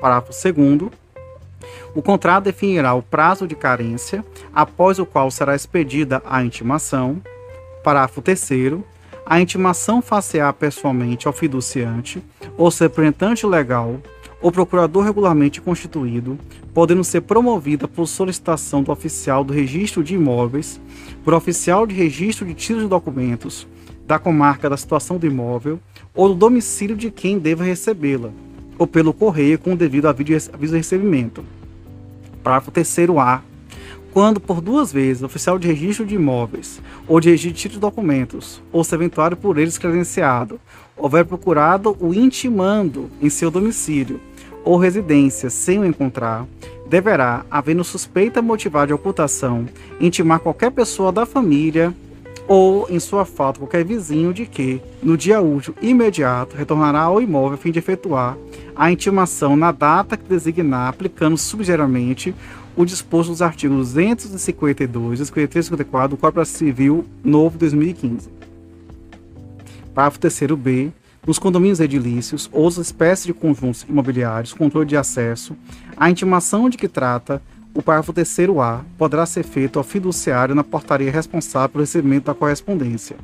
[0.00, 0.99] Parágrafo 2.
[1.94, 7.20] O contrato definirá o prazo de carência após o qual será expedida a intimação.
[7.82, 8.50] Parágrafo 3.
[9.26, 12.22] A intimação far-se-á pessoalmente ao fiduciante
[12.56, 14.00] ou seu representante legal
[14.42, 16.38] ou procurador regularmente constituído,
[16.72, 20.80] podendo ser promovida por solicitação do oficial do registro de imóveis,
[21.22, 23.66] por oficial de registro de títulos de documentos,
[24.06, 25.78] da comarca da situação do imóvel
[26.14, 28.30] ou do domicílio de quem deva recebê-la,
[28.80, 31.44] ou pelo correio com o devido aviso de recebimento.
[32.42, 33.42] Parágrafo 3a.
[34.10, 38.62] Quando por duas vezes o oficial de registro de imóveis ou de registro de documentos,
[38.72, 40.58] ou se eventuário por eles credenciado,
[40.96, 44.18] houver procurado o intimando em seu domicílio,
[44.64, 46.46] ou residência sem o encontrar,
[46.88, 49.66] deverá, havendo suspeita motivada de ocultação,
[50.00, 51.94] intimar qualquer pessoa da família
[52.52, 57.54] ou, em sua falta, qualquer vizinho de que, no dia útil imediato, retornará ao imóvel
[57.54, 58.36] a fim de efetuar
[58.74, 62.34] a intimação na data que designar, aplicando subsidiariamente
[62.76, 68.28] o disposto dos artigos 252, 253 e 54 do Código Civil Novo 2015.
[69.94, 70.90] Parágrafo 3 B.
[71.24, 75.54] Nos condomínios edilícios ou espécies de conjuntos imobiliários, controle de acesso,
[75.96, 77.40] a intimação de que trata
[77.74, 82.34] o parágrafo 3 A poderá ser feito ao fiduciário na portaria responsável pelo recebimento da
[82.34, 83.16] correspondência.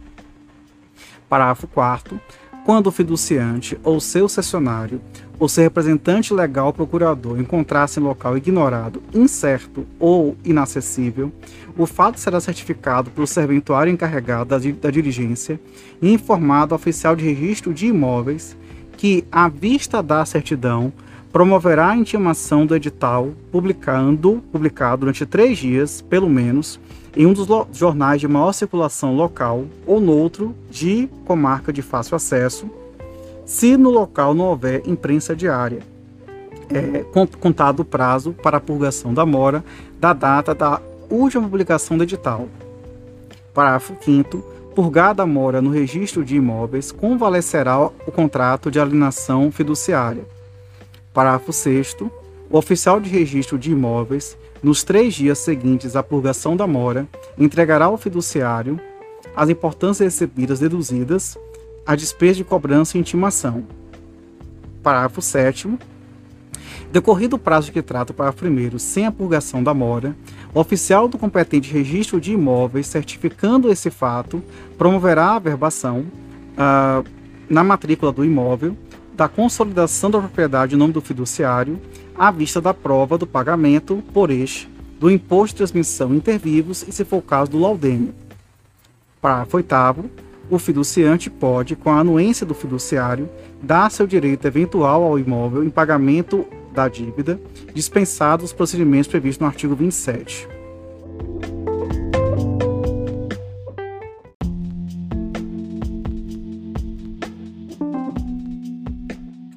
[1.28, 2.20] Parágrafo 4
[2.66, 5.00] quando o fiduciante ou seu cessionário
[5.38, 11.30] ou seu representante legal procurador encontrasse em local ignorado, incerto ou inacessível,
[11.78, 15.60] o fato será certificado pelo serventuário encarregado da, da diligência
[16.02, 18.56] e informado ao oficial de registro de imóveis
[18.96, 20.92] que, à vista da certidão,
[21.36, 26.80] promoverá a intimação do edital, publicando, publicado durante três dias, pelo menos,
[27.14, 32.70] em um dos jornais de maior circulação local ou noutro de comarca de fácil acesso,
[33.44, 35.80] se no local não houver imprensa diária.
[36.70, 37.04] É,
[37.38, 39.62] contado o prazo para a purgação da mora
[40.00, 42.48] da data da última publicação do edital.
[43.52, 44.38] Parágrafo 5
[44.74, 50.34] Purgada a mora no registro de imóveis, convalescerá o contrato de alienação fiduciária
[51.16, 51.96] Parágrafo 6
[52.50, 57.86] o oficial de registro de imóveis, nos três dias seguintes à purgação da mora, entregará
[57.86, 58.78] ao fiduciário
[59.34, 61.38] as importâncias recebidas deduzidas,
[61.86, 63.64] a despesa de cobrança e intimação.
[64.82, 65.78] Parágrafo 7
[66.92, 70.14] Decorrido o prazo que trata o parágrafo 1 sem a purgação da mora,
[70.52, 74.42] o oficial do competente registro de imóveis, certificando esse fato,
[74.76, 76.00] promoverá a verbação
[76.58, 77.02] uh,
[77.48, 78.76] na matrícula do imóvel
[79.16, 81.80] da consolidação da propriedade em nome do fiduciário,
[82.14, 84.68] à vista da prova do pagamento por este
[85.00, 88.14] do imposto de transmissão intervivos e, se for o caso, do laudêmio.
[89.20, 89.74] Parágrafo 8
[90.48, 93.28] o fiduciante pode, com a anuência do fiduciário,
[93.60, 97.40] dar seu direito eventual ao imóvel em pagamento da dívida,
[97.74, 100.55] dispensados os procedimentos previstos no artigo 27.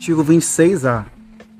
[0.09, 1.05] Artigo 26-A.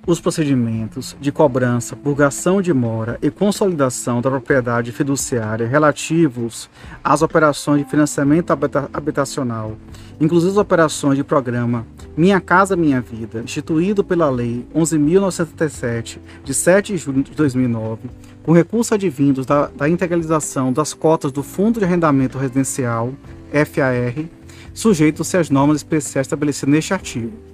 [0.08, 6.68] Os procedimentos de cobrança, purgação de mora e consolidação da propriedade fiduciária relativos
[7.04, 8.50] às operações de financiamento
[8.92, 9.78] habitacional,
[10.20, 11.86] inclusive as operações de programa
[12.18, 18.10] Minha Casa Minha Vida, instituído pela Lei 11.977, de 7 de julho de 2009,
[18.42, 23.14] com recurso advindos da, da integralização das cotas do Fundo de Arrendamento Residencial,
[23.52, 24.26] FAR,
[24.74, 27.49] sujeitos-se às normas especiais estabelecidas neste artigo.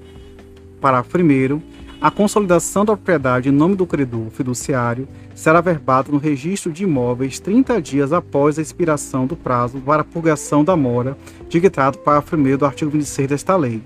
[0.79, 1.61] Parágrafo 1.
[2.01, 7.39] A consolidação da propriedade em nome do credor fiduciário será verbada no registro de imóveis
[7.39, 11.17] 30 dias após a expiração do prazo para a purgação da mora,
[11.49, 13.81] de que trata o parágrafo 1 do artigo 26 desta lei.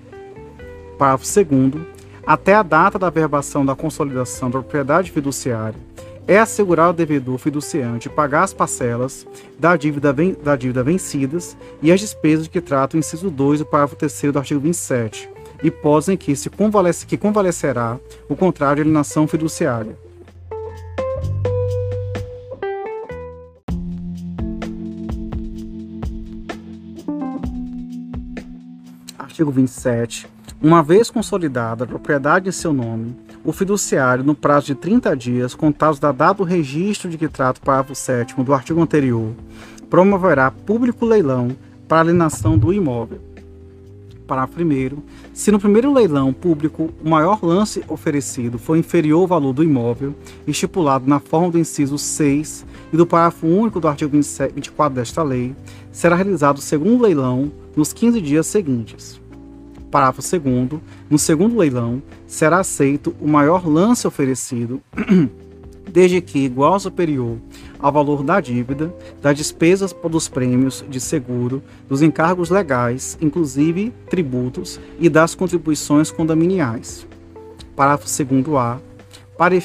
[0.98, 1.86] Parágrafo 2.
[2.26, 5.80] Até a data da verbação da consolidação da propriedade fiduciária,
[6.28, 9.26] é assegurar ao devedor fiduciante pagar as parcelas
[9.58, 13.66] da dívida, da dívida vencidas e as despesas de que trata o inciso 2 do
[13.66, 19.28] parágrafo 3 do artigo 27 hipótese em que se convalesce, que convalescerá o contrário alienação
[19.28, 19.98] fiduciária.
[29.18, 30.28] Artigo 27.
[30.62, 35.56] Uma vez consolidada a propriedade em seu nome, o fiduciário, no prazo de 30 dias,
[35.56, 39.34] contados da data do registro de que trata o parágrafo 7 do artigo anterior,
[39.90, 41.56] promoverá público leilão
[41.88, 43.29] para alienação do imóvel
[44.30, 45.02] parágrafo 1
[45.34, 50.14] se no primeiro leilão público o maior lance oferecido for inferior ao valor do imóvel,
[50.46, 52.64] estipulado na forma do inciso 6
[52.94, 55.56] e do parágrafo único do artigo 27, 24 desta lei,
[55.92, 59.20] será realizado o segundo leilão nos 15 dias seguintes.
[59.90, 64.80] Parágrafo 2 no segundo leilão, será aceito o maior lance oferecido
[65.92, 67.38] desde que igual ou superior
[67.80, 74.80] ao valor da dívida, das despesas dos prêmios de seguro, dos encargos legais, inclusive tributos,
[75.00, 77.08] e das contribuições condominiais.
[77.76, 78.80] Parágrafo 2a.
[79.38, 79.56] Para,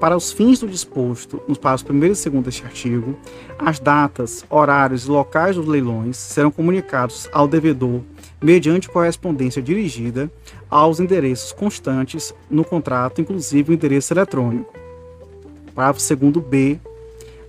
[0.00, 3.14] para os fins do disposto nos parágrafos 1 e 2 deste artigo,
[3.58, 8.00] as datas, horários e locais dos leilões serão comunicados ao devedor
[8.42, 10.30] mediante correspondência dirigida
[10.70, 14.72] aos endereços constantes no contrato, inclusive o endereço eletrônico.
[15.74, 16.80] Parágrafo 2b.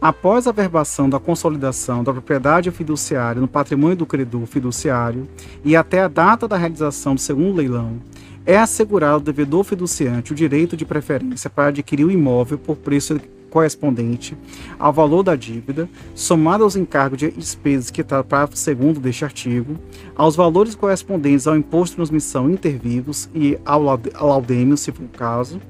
[0.02, 5.28] Após a verbação da consolidação da propriedade fiduciária no patrimônio do credor fiduciário
[5.64, 8.02] e até a data da realização do segundo leilão,
[8.44, 13.22] é assegurado ao devedor fiduciante o direito de preferência para adquirir o imóvel por preço
[13.52, 14.36] correspondente
[14.80, 19.78] ao valor da dívida, somado aos encargos de despesas que está parágrafo segundo deste artigo,
[20.16, 25.62] aos valores correspondentes ao imposto de transmissão intervivos e ao laudêmio, se for o caso,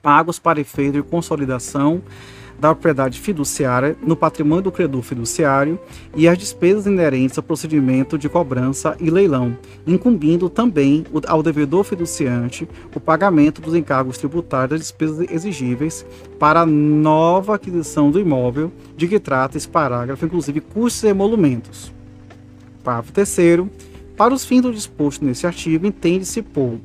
[0.00, 2.00] pagos para efeito de consolidação
[2.60, 5.80] da propriedade fiduciária no patrimônio do credor fiduciário
[6.14, 9.56] e as despesas inerentes ao procedimento de cobrança e leilão,
[9.86, 16.04] incumbindo também ao devedor fiduciante o pagamento dos encargos tributários das despesas exigíveis
[16.38, 21.90] para a nova aquisição do imóvel de que trata esse parágrafo, inclusive custos e emolumentos.
[22.84, 23.30] Parágrafo 3
[24.16, 26.78] para os fins do disposto nesse artigo, entende-se por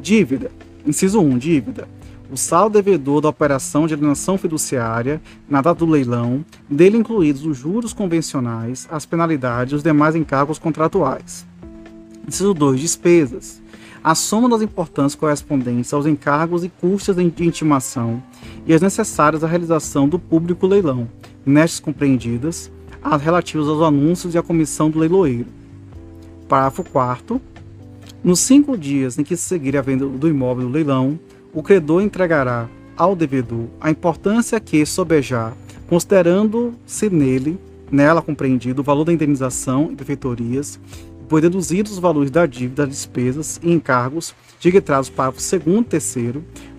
[0.00, 0.50] dívida,
[0.86, 1.86] inciso 1, dívida,
[2.30, 7.56] o saldo devedor da operação de alienação fiduciária na data do leilão, dele incluídos os
[7.56, 11.46] juros convencionais, as penalidades e os demais encargos contratuais.
[12.26, 12.80] Inciso 2.
[12.80, 13.62] Despesas.
[14.04, 18.22] A soma das importâncias correspondentes aos encargos e custos de intimação
[18.66, 21.08] e as necessárias à realização do público leilão,
[21.44, 22.70] nestas compreendidas
[23.02, 25.46] as relativas aos anúncios e à comissão do leiloeiro.
[26.48, 27.40] Parágrafo 4
[28.22, 31.18] Nos cinco dias em que se seguir a venda do imóvel do leilão,
[31.52, 35.54] o credor entregará ao devedor a importância que sobejar,
[35.88, 37.58] considerando-se nele,
[37.90, 40.78] nela compreendido o valor da indenização e prefeitorias,
[41.28, 45.80] pois deduzidos os valores da dívida, despesas e encargos de que traz o parágrafo 2
[45.80, 46.36] e 3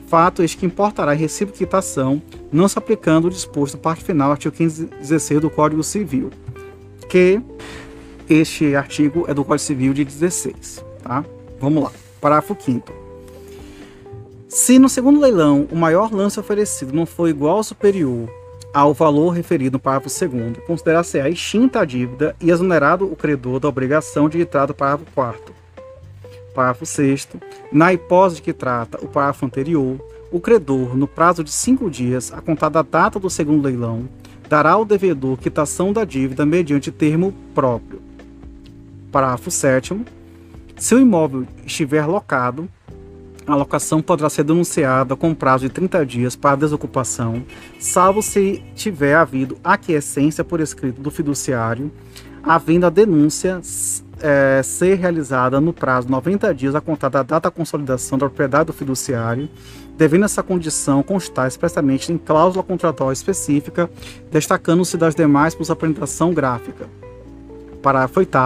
[0.08, 2.20] fato este que importará em recibo de quitação,
[2.52, 6.32] não se aplicando o disposto na parte final, artigo 516 do Código Civil,
[7.08, 7.40] que
[8.28, 11.24] este artigo é do Código Civil de 16, tá?
[11.60, 11.92] Vamos lá.
[12.20, 12.99] Parágrafo 5
[14.50, 18.28] se no segundo leilão o maior lance oferecido não for igual ou superior
[18.74, 23.60] ao valor referido no parágrafo 2, considerar-se a extinta a dívida e exonerado o credor
[23.60, 25.54] da obrigação de entrar do parágrafo 4.
[26.54, 27.30] Parágrafo 6.
[27.72, 30.00] Na hipótese que trata o parágrafo anterior,
[30.32, 34.08] o credor, no prazo de cinco dias, a contar da data do segundo leilão,
[34.48, 38.02] dará ao devedor quitação da dívida mediante termo próprio.
[39.12, 40.00] Parágrafo 7.
[40.76, 42.70] Se o imóvel estiver locado,
[43.50, 47.44] a locação poderá ser denunciada com prazo de 30 dias para desocupação,
[47.80, 51.92] salvo se tiver havido aquiescência por escrito do fiduciário,
[52.44, 53.60] havendo a denúncia
[54.22, 58.28] é, ser realizada no prazo de 90 dias a contar da data da consolidação da
[58.28, 59.50] propriedade do fiduciário,
[59.98, 63.90] devendo essa condição constar expressamente em cláusula contratual específica,
[64.32, 66.88] destacando-se das demais por sua apresentação gráfica.
[67.82, 68.38] Parágrafo 8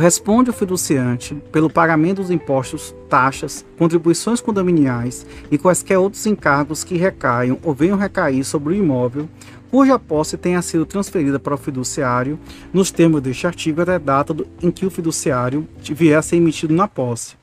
[0.00, 6.96] responde o fiduciante pelo pagamento dos impostos, taxas, contribuições condominiais e quaisquer outros encargos que
[6.96, 9.28] recaiam ou venham recair sobre o imóvel
[9.70, 12.38] cuja posse tenha sido transferida para o fiduciário
[12.72, 16.36] nos termos deste artigo até a data do, em que o fiduciário vier a ser
[16.36, 17.34] emitido na posse.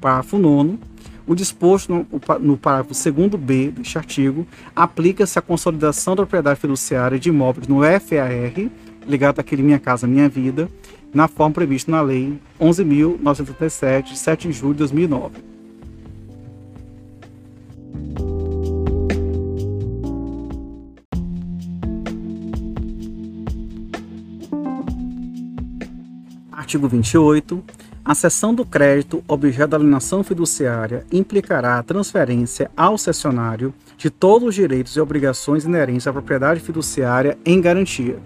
[0.00, 0.78] Parágrafo 9
[1.26, 2.06] o disposto no,
[2.40, 8.70] no parágrafo 2b deste artigo aplica-se à consolidação da propriedade fiduciária de imóveis no FAR,
[9.06, 10.68] ligado àquele Minha Casa Minha Vida,
[11.12, 15.52] na forma prevista na Lei 11.937, de 7 de julho de 2009.
[26.50, 27.62] Artigo 28.
[28.04, 34.48] A cessão do crédito objeto da alienação fiduciária implicará a transferência ao cessionário de todos
[34.48, 38.18] os direitos e obrigações inerentes à propriedade fiduciária em garantia.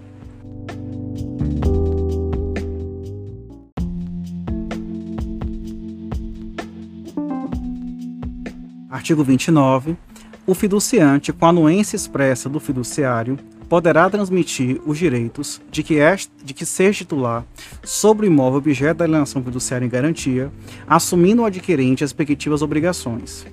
[8.97, 9.95] Artigo 29.
[10.47, 13.37] O fiduciante, com a anuência expressa do fiduciário,
[13.69, 17.45] poderá transmitir os direitos de que, este, de que seja titular
[17.83, 20.51] sobre o imóvel objeto da alienação fiduciária em garantia,
[20.87, 23.45] assumindo o adquirente as respectivas obrigações.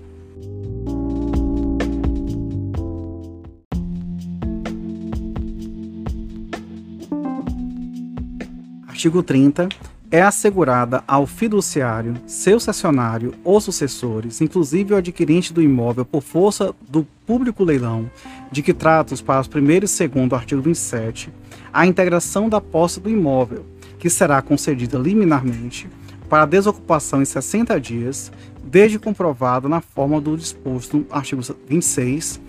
[8.89, 9.69] Artigo 30
[10.15, 16.73] é assegurada ao fiduciário, seu cessionário ou sucessores, inclusive o adquirente do imóvel por força
[16.89, 18.09] do público leilão,
[18.49, 21.31] de que trata os parágrafos 1 e 2 do artigo 27,
[21.73, 23.67] a integração da posse do imóvel,
[23.99, 25.89] que será concedida liminarmente
[26.29, 28.31] para desocupação em 60 dias,
[28.63, 32.41] desde comprovado na forma do disposto no artigo 26,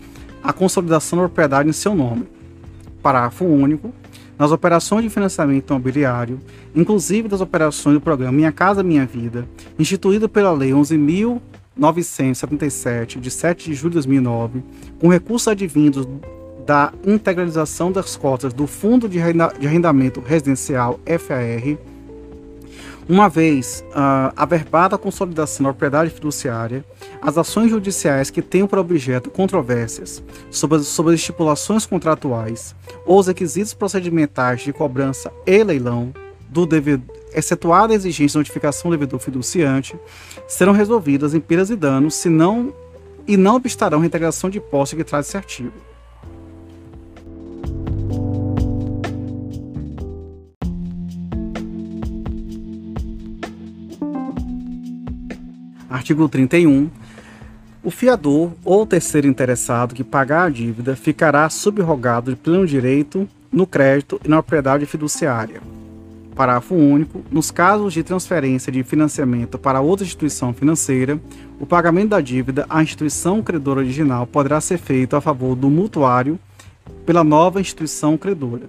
[0.44, 2.28] a consolidação da propriedade em seu nome.
[3.02, 3.92] Parágrafo único
[4.38, 6.40] nas operações de financiamento imobiliário,
[6.76, 9.48] inclusive das operações do programa Minha Casa Minha Vida,
[9.80, 14.62] instituído pela Lei 11.977, de 7 de julho de 2009,
[15.00, 16.06] com recursos advindos
[16.66, 21.78] da integralização das cotas do Fundo de Arrendamento Residencial FAR,
[23.08, 26.84] Uma vez uh, averbada a consolidação da propriedade fiduciária,
[27.22, 32.76] as ações judiciais que tenham por objeto controvérsias sobre as, sobre as estipulações contratuais
[33.06, 36.12] ou os requisitos procedimentais de cobrança e leilão
[36.50, 39.96] do devedor, excetuada a exigência de notificação do devedor fiduciante,
[40.48, 42.74] serão resolvidas em perdas e danos, se não,
[43.28, 45.74] e não obstarão a reintegração de posse que traz esse artigo.
[55.96, 56.90] Artigo 31.
[57.82, 63.66] O fiador ou terceiro interessado que pagar a dívida ficará subrogado de pleno direito no
[63.66, 65.62] crédito e na propriedade fiduciária.
[66.36, 67.24] Parágrafo único.
[67.32, 71.18] Nos casos de transferência de financiamento para outra instituição financeira,
[71.62, 76.38] o pagamento da dívida à instituição credora original poderá ser feito a favor do mutuário
[77.06, 78.64] pela nova instituição credora.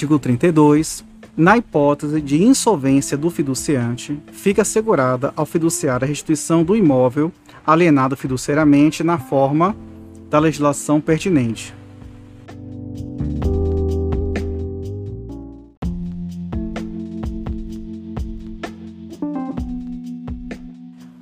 [0.00, 1.04] Artigo 32.
[1.36, 7.30] Na hipótese de insolvência do fiduciante, fica assegurada ao fiduciário a restituição do imóvel
[7.66, 9.76] alienado fiduciariamente na forma
[10.30, 11.74] da legislação pertinente.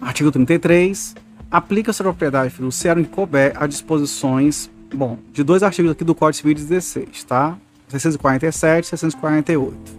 [0.00, 1.16] Artigo 33.
[1.50, 6.54] Aplica-se a propriedade fiduciária couber as disposições, bom, de dois artigos aqui do Código Civil
[6.54, 7.58] 16, tá?
[7.88, 9.98] 647 e 648.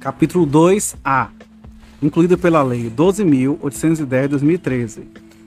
[0.00, 1.28] Capítulo 2A,
[2.00, 5.02] incluído pela Lei 12.810-2013,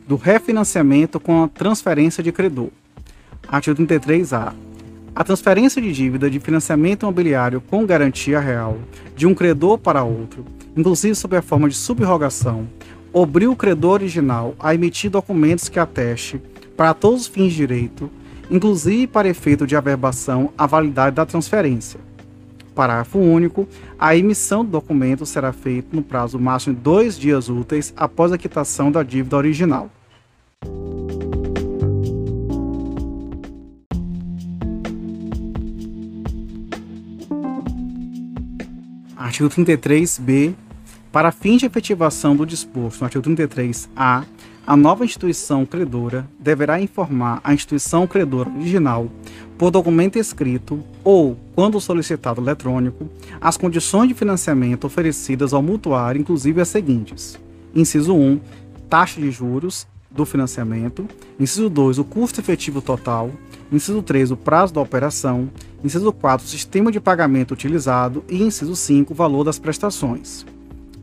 [0.07, 2.69] do refinanciamento com a transferência de credor.
[3.47, 4.53] Artigo 33A.
[5.15, 8.77] A transferência de dívida de financiamento imobiliário com garantia real
[9.15, 12.67] de um credor para outro, inclusive sob a forma de subrogação,
[13.13, 16.41] obriga o credor original a emitir documentos que ateste,
[16.75, 18.09] para todos os fins de direito,
[18.49, 21.99] inclusive para efeito de averbação, a validade da transferência.
[22.73, 23.67] Parágrafo único.
[23.99, 28.37] A emissão do documento será feita no prazo máximo de dois dias úteis após a
[28.37, 29.89] quitação da dívida original.
[39.17, 40.55] Artigo 33b
[41.11, 44.23] para fins de efetivação do disposto no artigo 33-A,
[44.65, 49.09] a nova instituição credora deverá informar a instituição credora original,
[49.57, 53.09] por documento escrito ou, quando solicitado eletrônico,
[53.39, 57.37] as condições de financiamento oferecidas ao mutuário, inclusive as seguintes:
[57.75, 58.39] inciso 1,
[58.89, 61.07] taxa de juros do financiamento,
[61.39, 63.31] inciso 2, o custo efetivo total,
[63.71, 65.49] inciso 3, o prazo da operação,
[65.83, 68.23] inciso 4, o sistema de pagamento utilizado.
[68.29, 70.45] E inciso 5, o valor das prestações.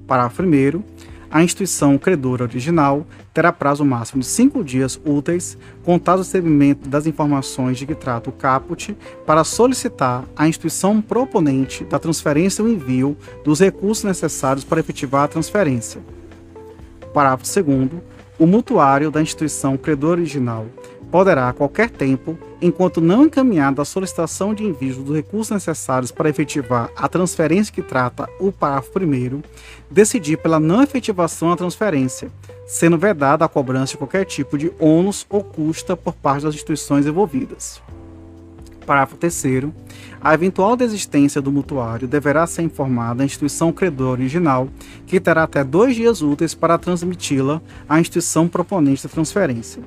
[0.08, 0.82] Parágrafo 1.
[1.30, 7.06] A instituição credora original terá prazo máximo de cinco dias úteis, contado o recebimento das
[7.06, 8.96] informações de que trata o caput,
[9.26, 15.28] para solicitar à instituição proponente da transferência o envio dos recursos necessários para efetivar a
[15.28, 16.00] transferência.
[17.12, 17.90] Parágrafo 2.
[18.38, 20.64] O mutuário da instituição credora original
[21.10, 26.28] poderá, a qualquer tempo, enquanto não encaminhada a solicitação de envio dos recursos necessários para
[26.28, 29.42] efetivar a transferência que trata o parágrafo 1,
[29.90, 32.30] decidir pela não efetivação da transferência,
[32.66, 37.06] sendo vedada a cobrança de qualquer tipo de ônus ou custa por parte das instituições
[37.06, 37.80] envolvidas.
[38.84, 39.44] Parágrafo 3.
[40.20, 44.68] A eventual desistência do mutuário deverá ser informada à instituição credora original,
[45.06, 49.82] que terá até dois dias úteis para transmiti-la à instituição proponente da transferência.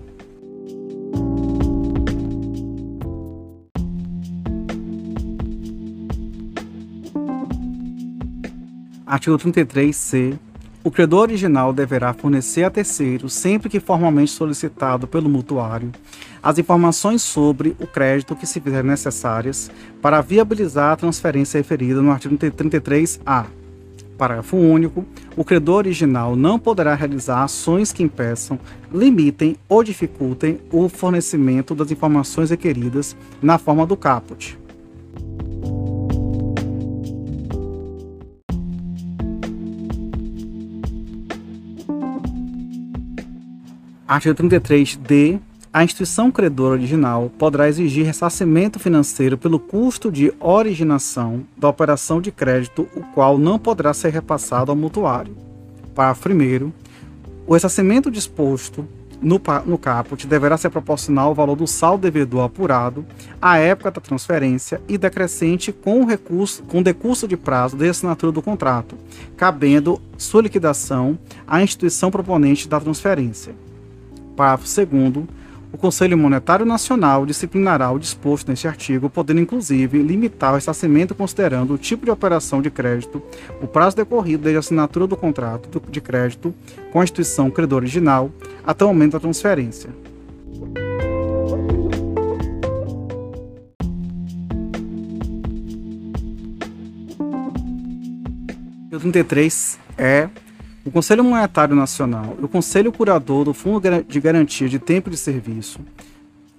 [9.12, 10.40] Artigo 33c.
[10.86, 15.92] O credor original deverá fornecer a terceiro, sempre que formalmente solicitado pelo mutuário,
[16.42, 19.70] as informações sobre o crédito que se fizerem necessárias
[20.02, 23.48] para viabilizar a transferência referida no artigo 33A.
[24.18, 25.06] Parágrafo único.
[25.36, 28.58] O credor original não poderá realizar ações que impeçam,
[28.94, 34.58] limitem ou dificultem o fornecimento das informações requeridas na forma do caput.
[44.12, 45.40] Artigo 33d.
[45.72, 52.30] A instituição credora original poderá exigir ressarcimento financeiro pelo custo de originação da operação de
[52.30, 55.34] crédito, o qual não poderá ser repassado ao mutuário.
[55.96, 56.74] Parágrafo 1.
[57.48, 58.86] O ressarcimento disposto
[59.22, 63.06] no, no caput deverá ser proporcional ao valor do saldo devedor apurado
[63.42, 68.34] à época da transferência e decrescente com o recurso, com decurso de prazo de assinatura
[68.34, 68.98] do contrato,
[69.38, 73.56] cabendo sua liquidação à instituição proponente da transferência.
[74.36, 75.28] Parágrafo 2
[75.74, 81.74] o Conselho Monetário Nacional disciplinará o disposto neste artigo, podendo inclusive limitar o ressarcimento considerando
[81.74, 83.24] o tipo de operação de crédito,
[83.62, 86.54] o prazo decorrido desde a assinatura do contrato de crédito
[86.92, 88.30] com a instituição credora original
[88.66, 89.90] até o momento da transferência.
[98.92, 100.28] O 33 é
[100.84, 105.18] o Conselho Monetário Nacional e o Conselho Curador do Fundo de Garantia de Tempo de
[105.18, 105.80] Serviço,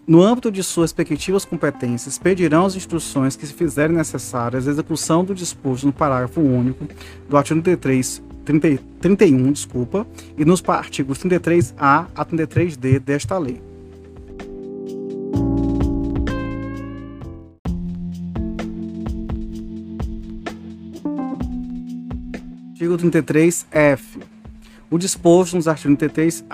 [0.06, 5.24] no âmbito de suas respectivas competências, pedirão as instruções que se fizerem necessárias a execução
[5.24, 6.86] do disposto no parágrafo único
[7.28, 10.06] do artigo 33, 30, 31 desculpa,
[10.36, 13.71] e nos artigos 33A a 33D desta lei.
[22.92, 24.00] Artigo 33F.
[24.90, 26.44] O disposto nos artigos 33A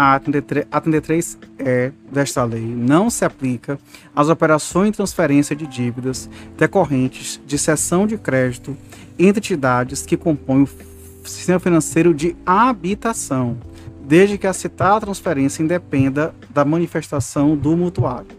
[0.71, 3.79] a 33E desta lei não se aplica
[4.15, 8.77] às operações de transferência de dívidas decorrentes de cessão de crédito
[9.19, 13.59] entre entidades que compõem o sistema financeiro de habitação,
[14.07, 18.38] desde que a citada transferência independa da manifestação do mutuário.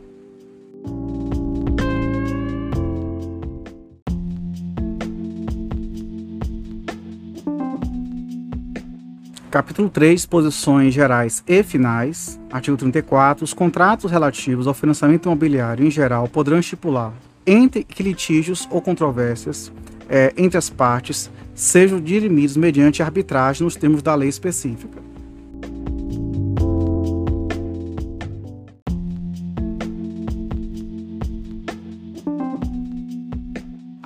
[9.50, 12.40] Capítulo 3, posições gerais e finais.
[12.52, 13.44] Artigo 34.
[13.44, 17.12] Os contratos relativos ao financiamento imobiliário em geral poderão estipular,
[17.48, 19.72] entre que litígios ou controvérsias
[20.08, 25.09] é, entre as partes, sejam dirimidos mediante arbitragem nos termos da lei específica.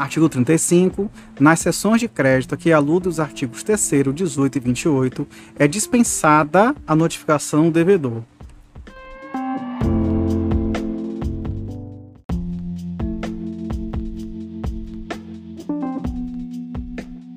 [0.04, 1.10] Artigo 35.
[1.39, 5.28] Nas sessões de crédito que aludem os artigos 3 18 e 28,
[5.58, 8.22] é dispensada a notificação do devedor.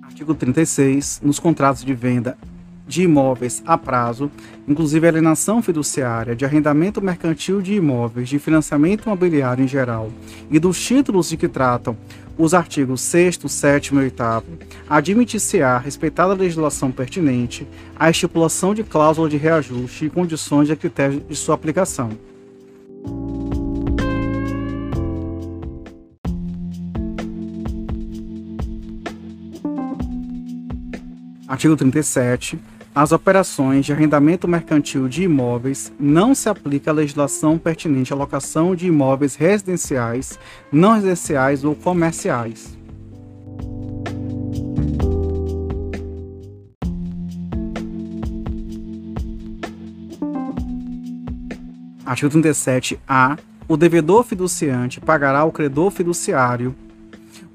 [0.03, 1.21] Artigo 36.
[1.23, 2.37] Nos contratos de venda
[2.87, 4.31] de imóveis a prazo,
[4.67, 10.11] inclusive alienação fiduciária, de arrendamento mercantil de imóveis, de financiamento imobiliário em geral
[10.51, 11.97] e dos títulos de que tratam
[12.39, 14.23] os artigos 6, 7 e 8,
[14.89, 17.67] admitir-se-á, respeitada a legislação pertinente,
[17.99, 22.11] a estipulação de cláusula de reajuste e condições e critérios de sua aplicação.
[31.49, 32.59] Artigo 37
[32.97, 38.75] às operações de arrendamento mercantil de imóveis, não se aplica a legislação pertinente à locação
[38.75, 40.39] de imóveis residenciais,
[40.73, 42.75] não residenciais ou comerciais.
[52.07, 53.37] Artigo 37-A.
[53.69, 56.75] O devedor fiduciante pagará ao credor fiduciário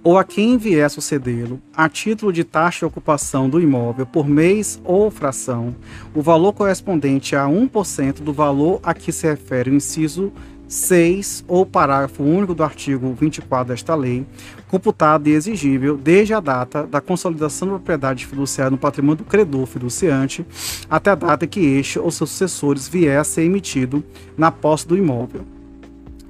[0.04, 4.82] ou a quem vier sucedê-lo, a título de taxa de ocupação do imóvel por mês
[4.84, 5.76] ou fração,
[6.14, 10.32] o valor correspondente a 1% do valor a que se refere o inciso
[10.68, 14.26] 6 ou parágrafo único do artigo 24 desta lei,
[14.70, 19.66] computado e exigível desde a data da consolidação da propriedade fiduciária no patrimônio do credor
[19.66, 20.46] fiduciante
[20.90, 24.02] até a data que este ou seus sucessores vier a ser emitido
[24.38, 25.46] na posse do imóvel.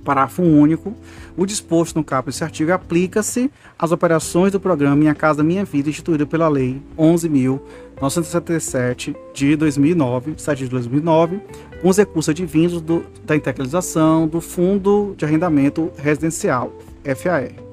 [0.03, 0.93] Parágrafo único.
[1.37, 5.89] O disposto no caput desse artigo aplica-se às operações do programa Minha Casa Minha Vida,
[5.89, 11.39] instituído pela Lei 11.977 de 2009, 7 de 2009,
[11.81, 16.71] com os recursos advindos do, da integralização do Fundo de Arrendamento Residencial,
[17.15, 17.70] FAR.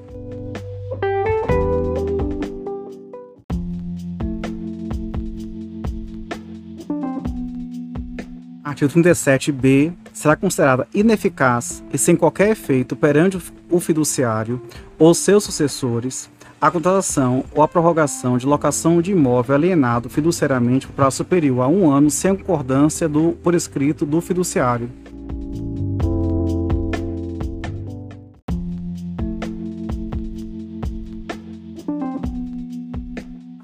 [8.80, 13.36] Artigo 37b será considerada ineficaz e sem qualquer efeito perante
[13.68, 14.62] o fiduciário
[14.96, 20.92] ou seus sucessores a contratação ou a prorrogação de locação de imóvel alienado fiduciariamente por
[20.92, 24.88] prazo superior a um ano sem concordância do, por escrito do fiduciário.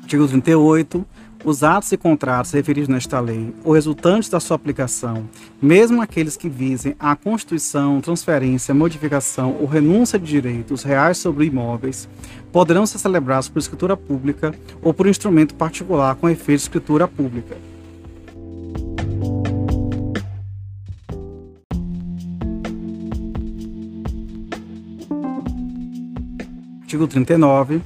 [0.03, 1.07] Artigo 38
[1.45, 5.29] os atos e contratos referidos nesta lei ou resultantes da sua aplicação,
[5.61, 12.09] mesmo aqueles que visem a constituição, transferência, modificação ou renúncia de direitos reais sobre imóveis,
[12.51, 17.57] poderão ser celebrados por escritura pública ou por instrumento particular com efeito de escritura pública.
[26.83, 27.83] Artigo 39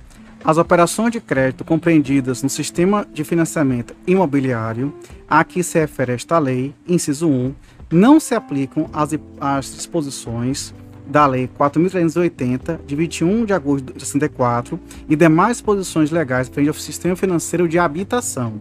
[0.48, 4.94] as operações de crédito compreendidas no sistema de financiamento imobiliário
[5.28, 7.54] a que se refere esta lei, inciso 1,
[7.92, 10.74] não se aplicam às, às disposições
[11.06, 16.74] da Lei 4.380, de 21 de agosto de 64, e demais disposições legais frente ao
[16.74, 18.58] sistema financeiro de habitação.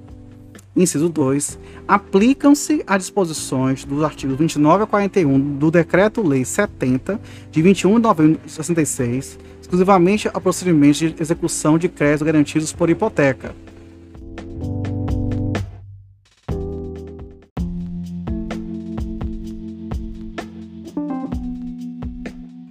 [0.75, 1.57] Inciso 2.
[1.87, 7.17] Aplicam-se as disposições dos artigos 29 a 41 do Decreto-Lei 70,
[7.49, 12.89] de 21 de novembro de 66, exclusivamente a procedimentos de execução de créditos garantidos por
[12.89, 13.53] hipoteca.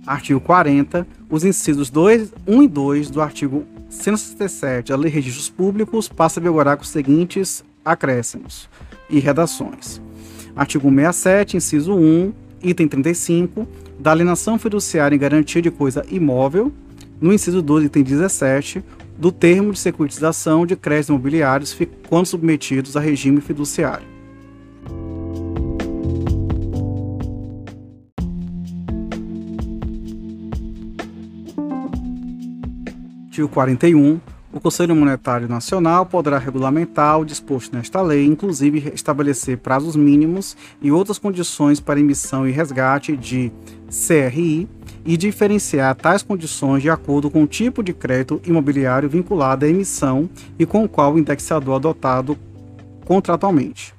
[0.07, 1.07] Artigo 40.
[1.29, 6.41] Os incisos 2, 1 e 2 do artigo 167 da Lei de Registros Públicos passa
[6.41, 8.71] a vigorar com os seguintes acréscimos
[9.11, 10.01] e redações.
[10.55, 12.33] Artigo 67, inciso 1,
[12.63, 13.69] item 35,
[13.99, 16.73] da alienação fiduciária em garantia de coisa imóvel,
[17.21, 18.85] no inciso 2, item 17,
[19.19, 21.77] do termo de securitização de créditos imobiliários
[22.09, 24.07] quando submetidos a regime fiduciário.
[33.27, 34.21] Artigo 41.
[34.51, 40.91] O Conselho Monetário Nacional poderá regulamentar o disposto nesta lei, inclusive estabelecer prazos mínimos e
[40.91, 43.53] outras condições para emissão e resgate de
[43.89, 44.69] CRI
[45.05, 50.29] e diferenciar tais condições de acordo com o tipo de crédito imobiliário vinculado à emissão
[50.59, 52.37] e com o qual o indexador adotado
[53.05, 53.95] contratualmente.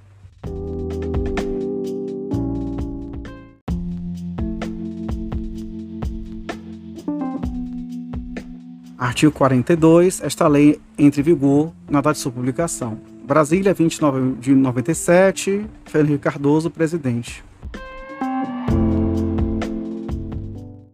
[8.97, 10.21] Artigo 42.
[10.21, 12.99] Esta lei entra em vigor na data de sua publicação.
[13.25, 15.65] Brasília, 29 de 97.
[15.85, 17.43] Fernando Cardoso, presidente.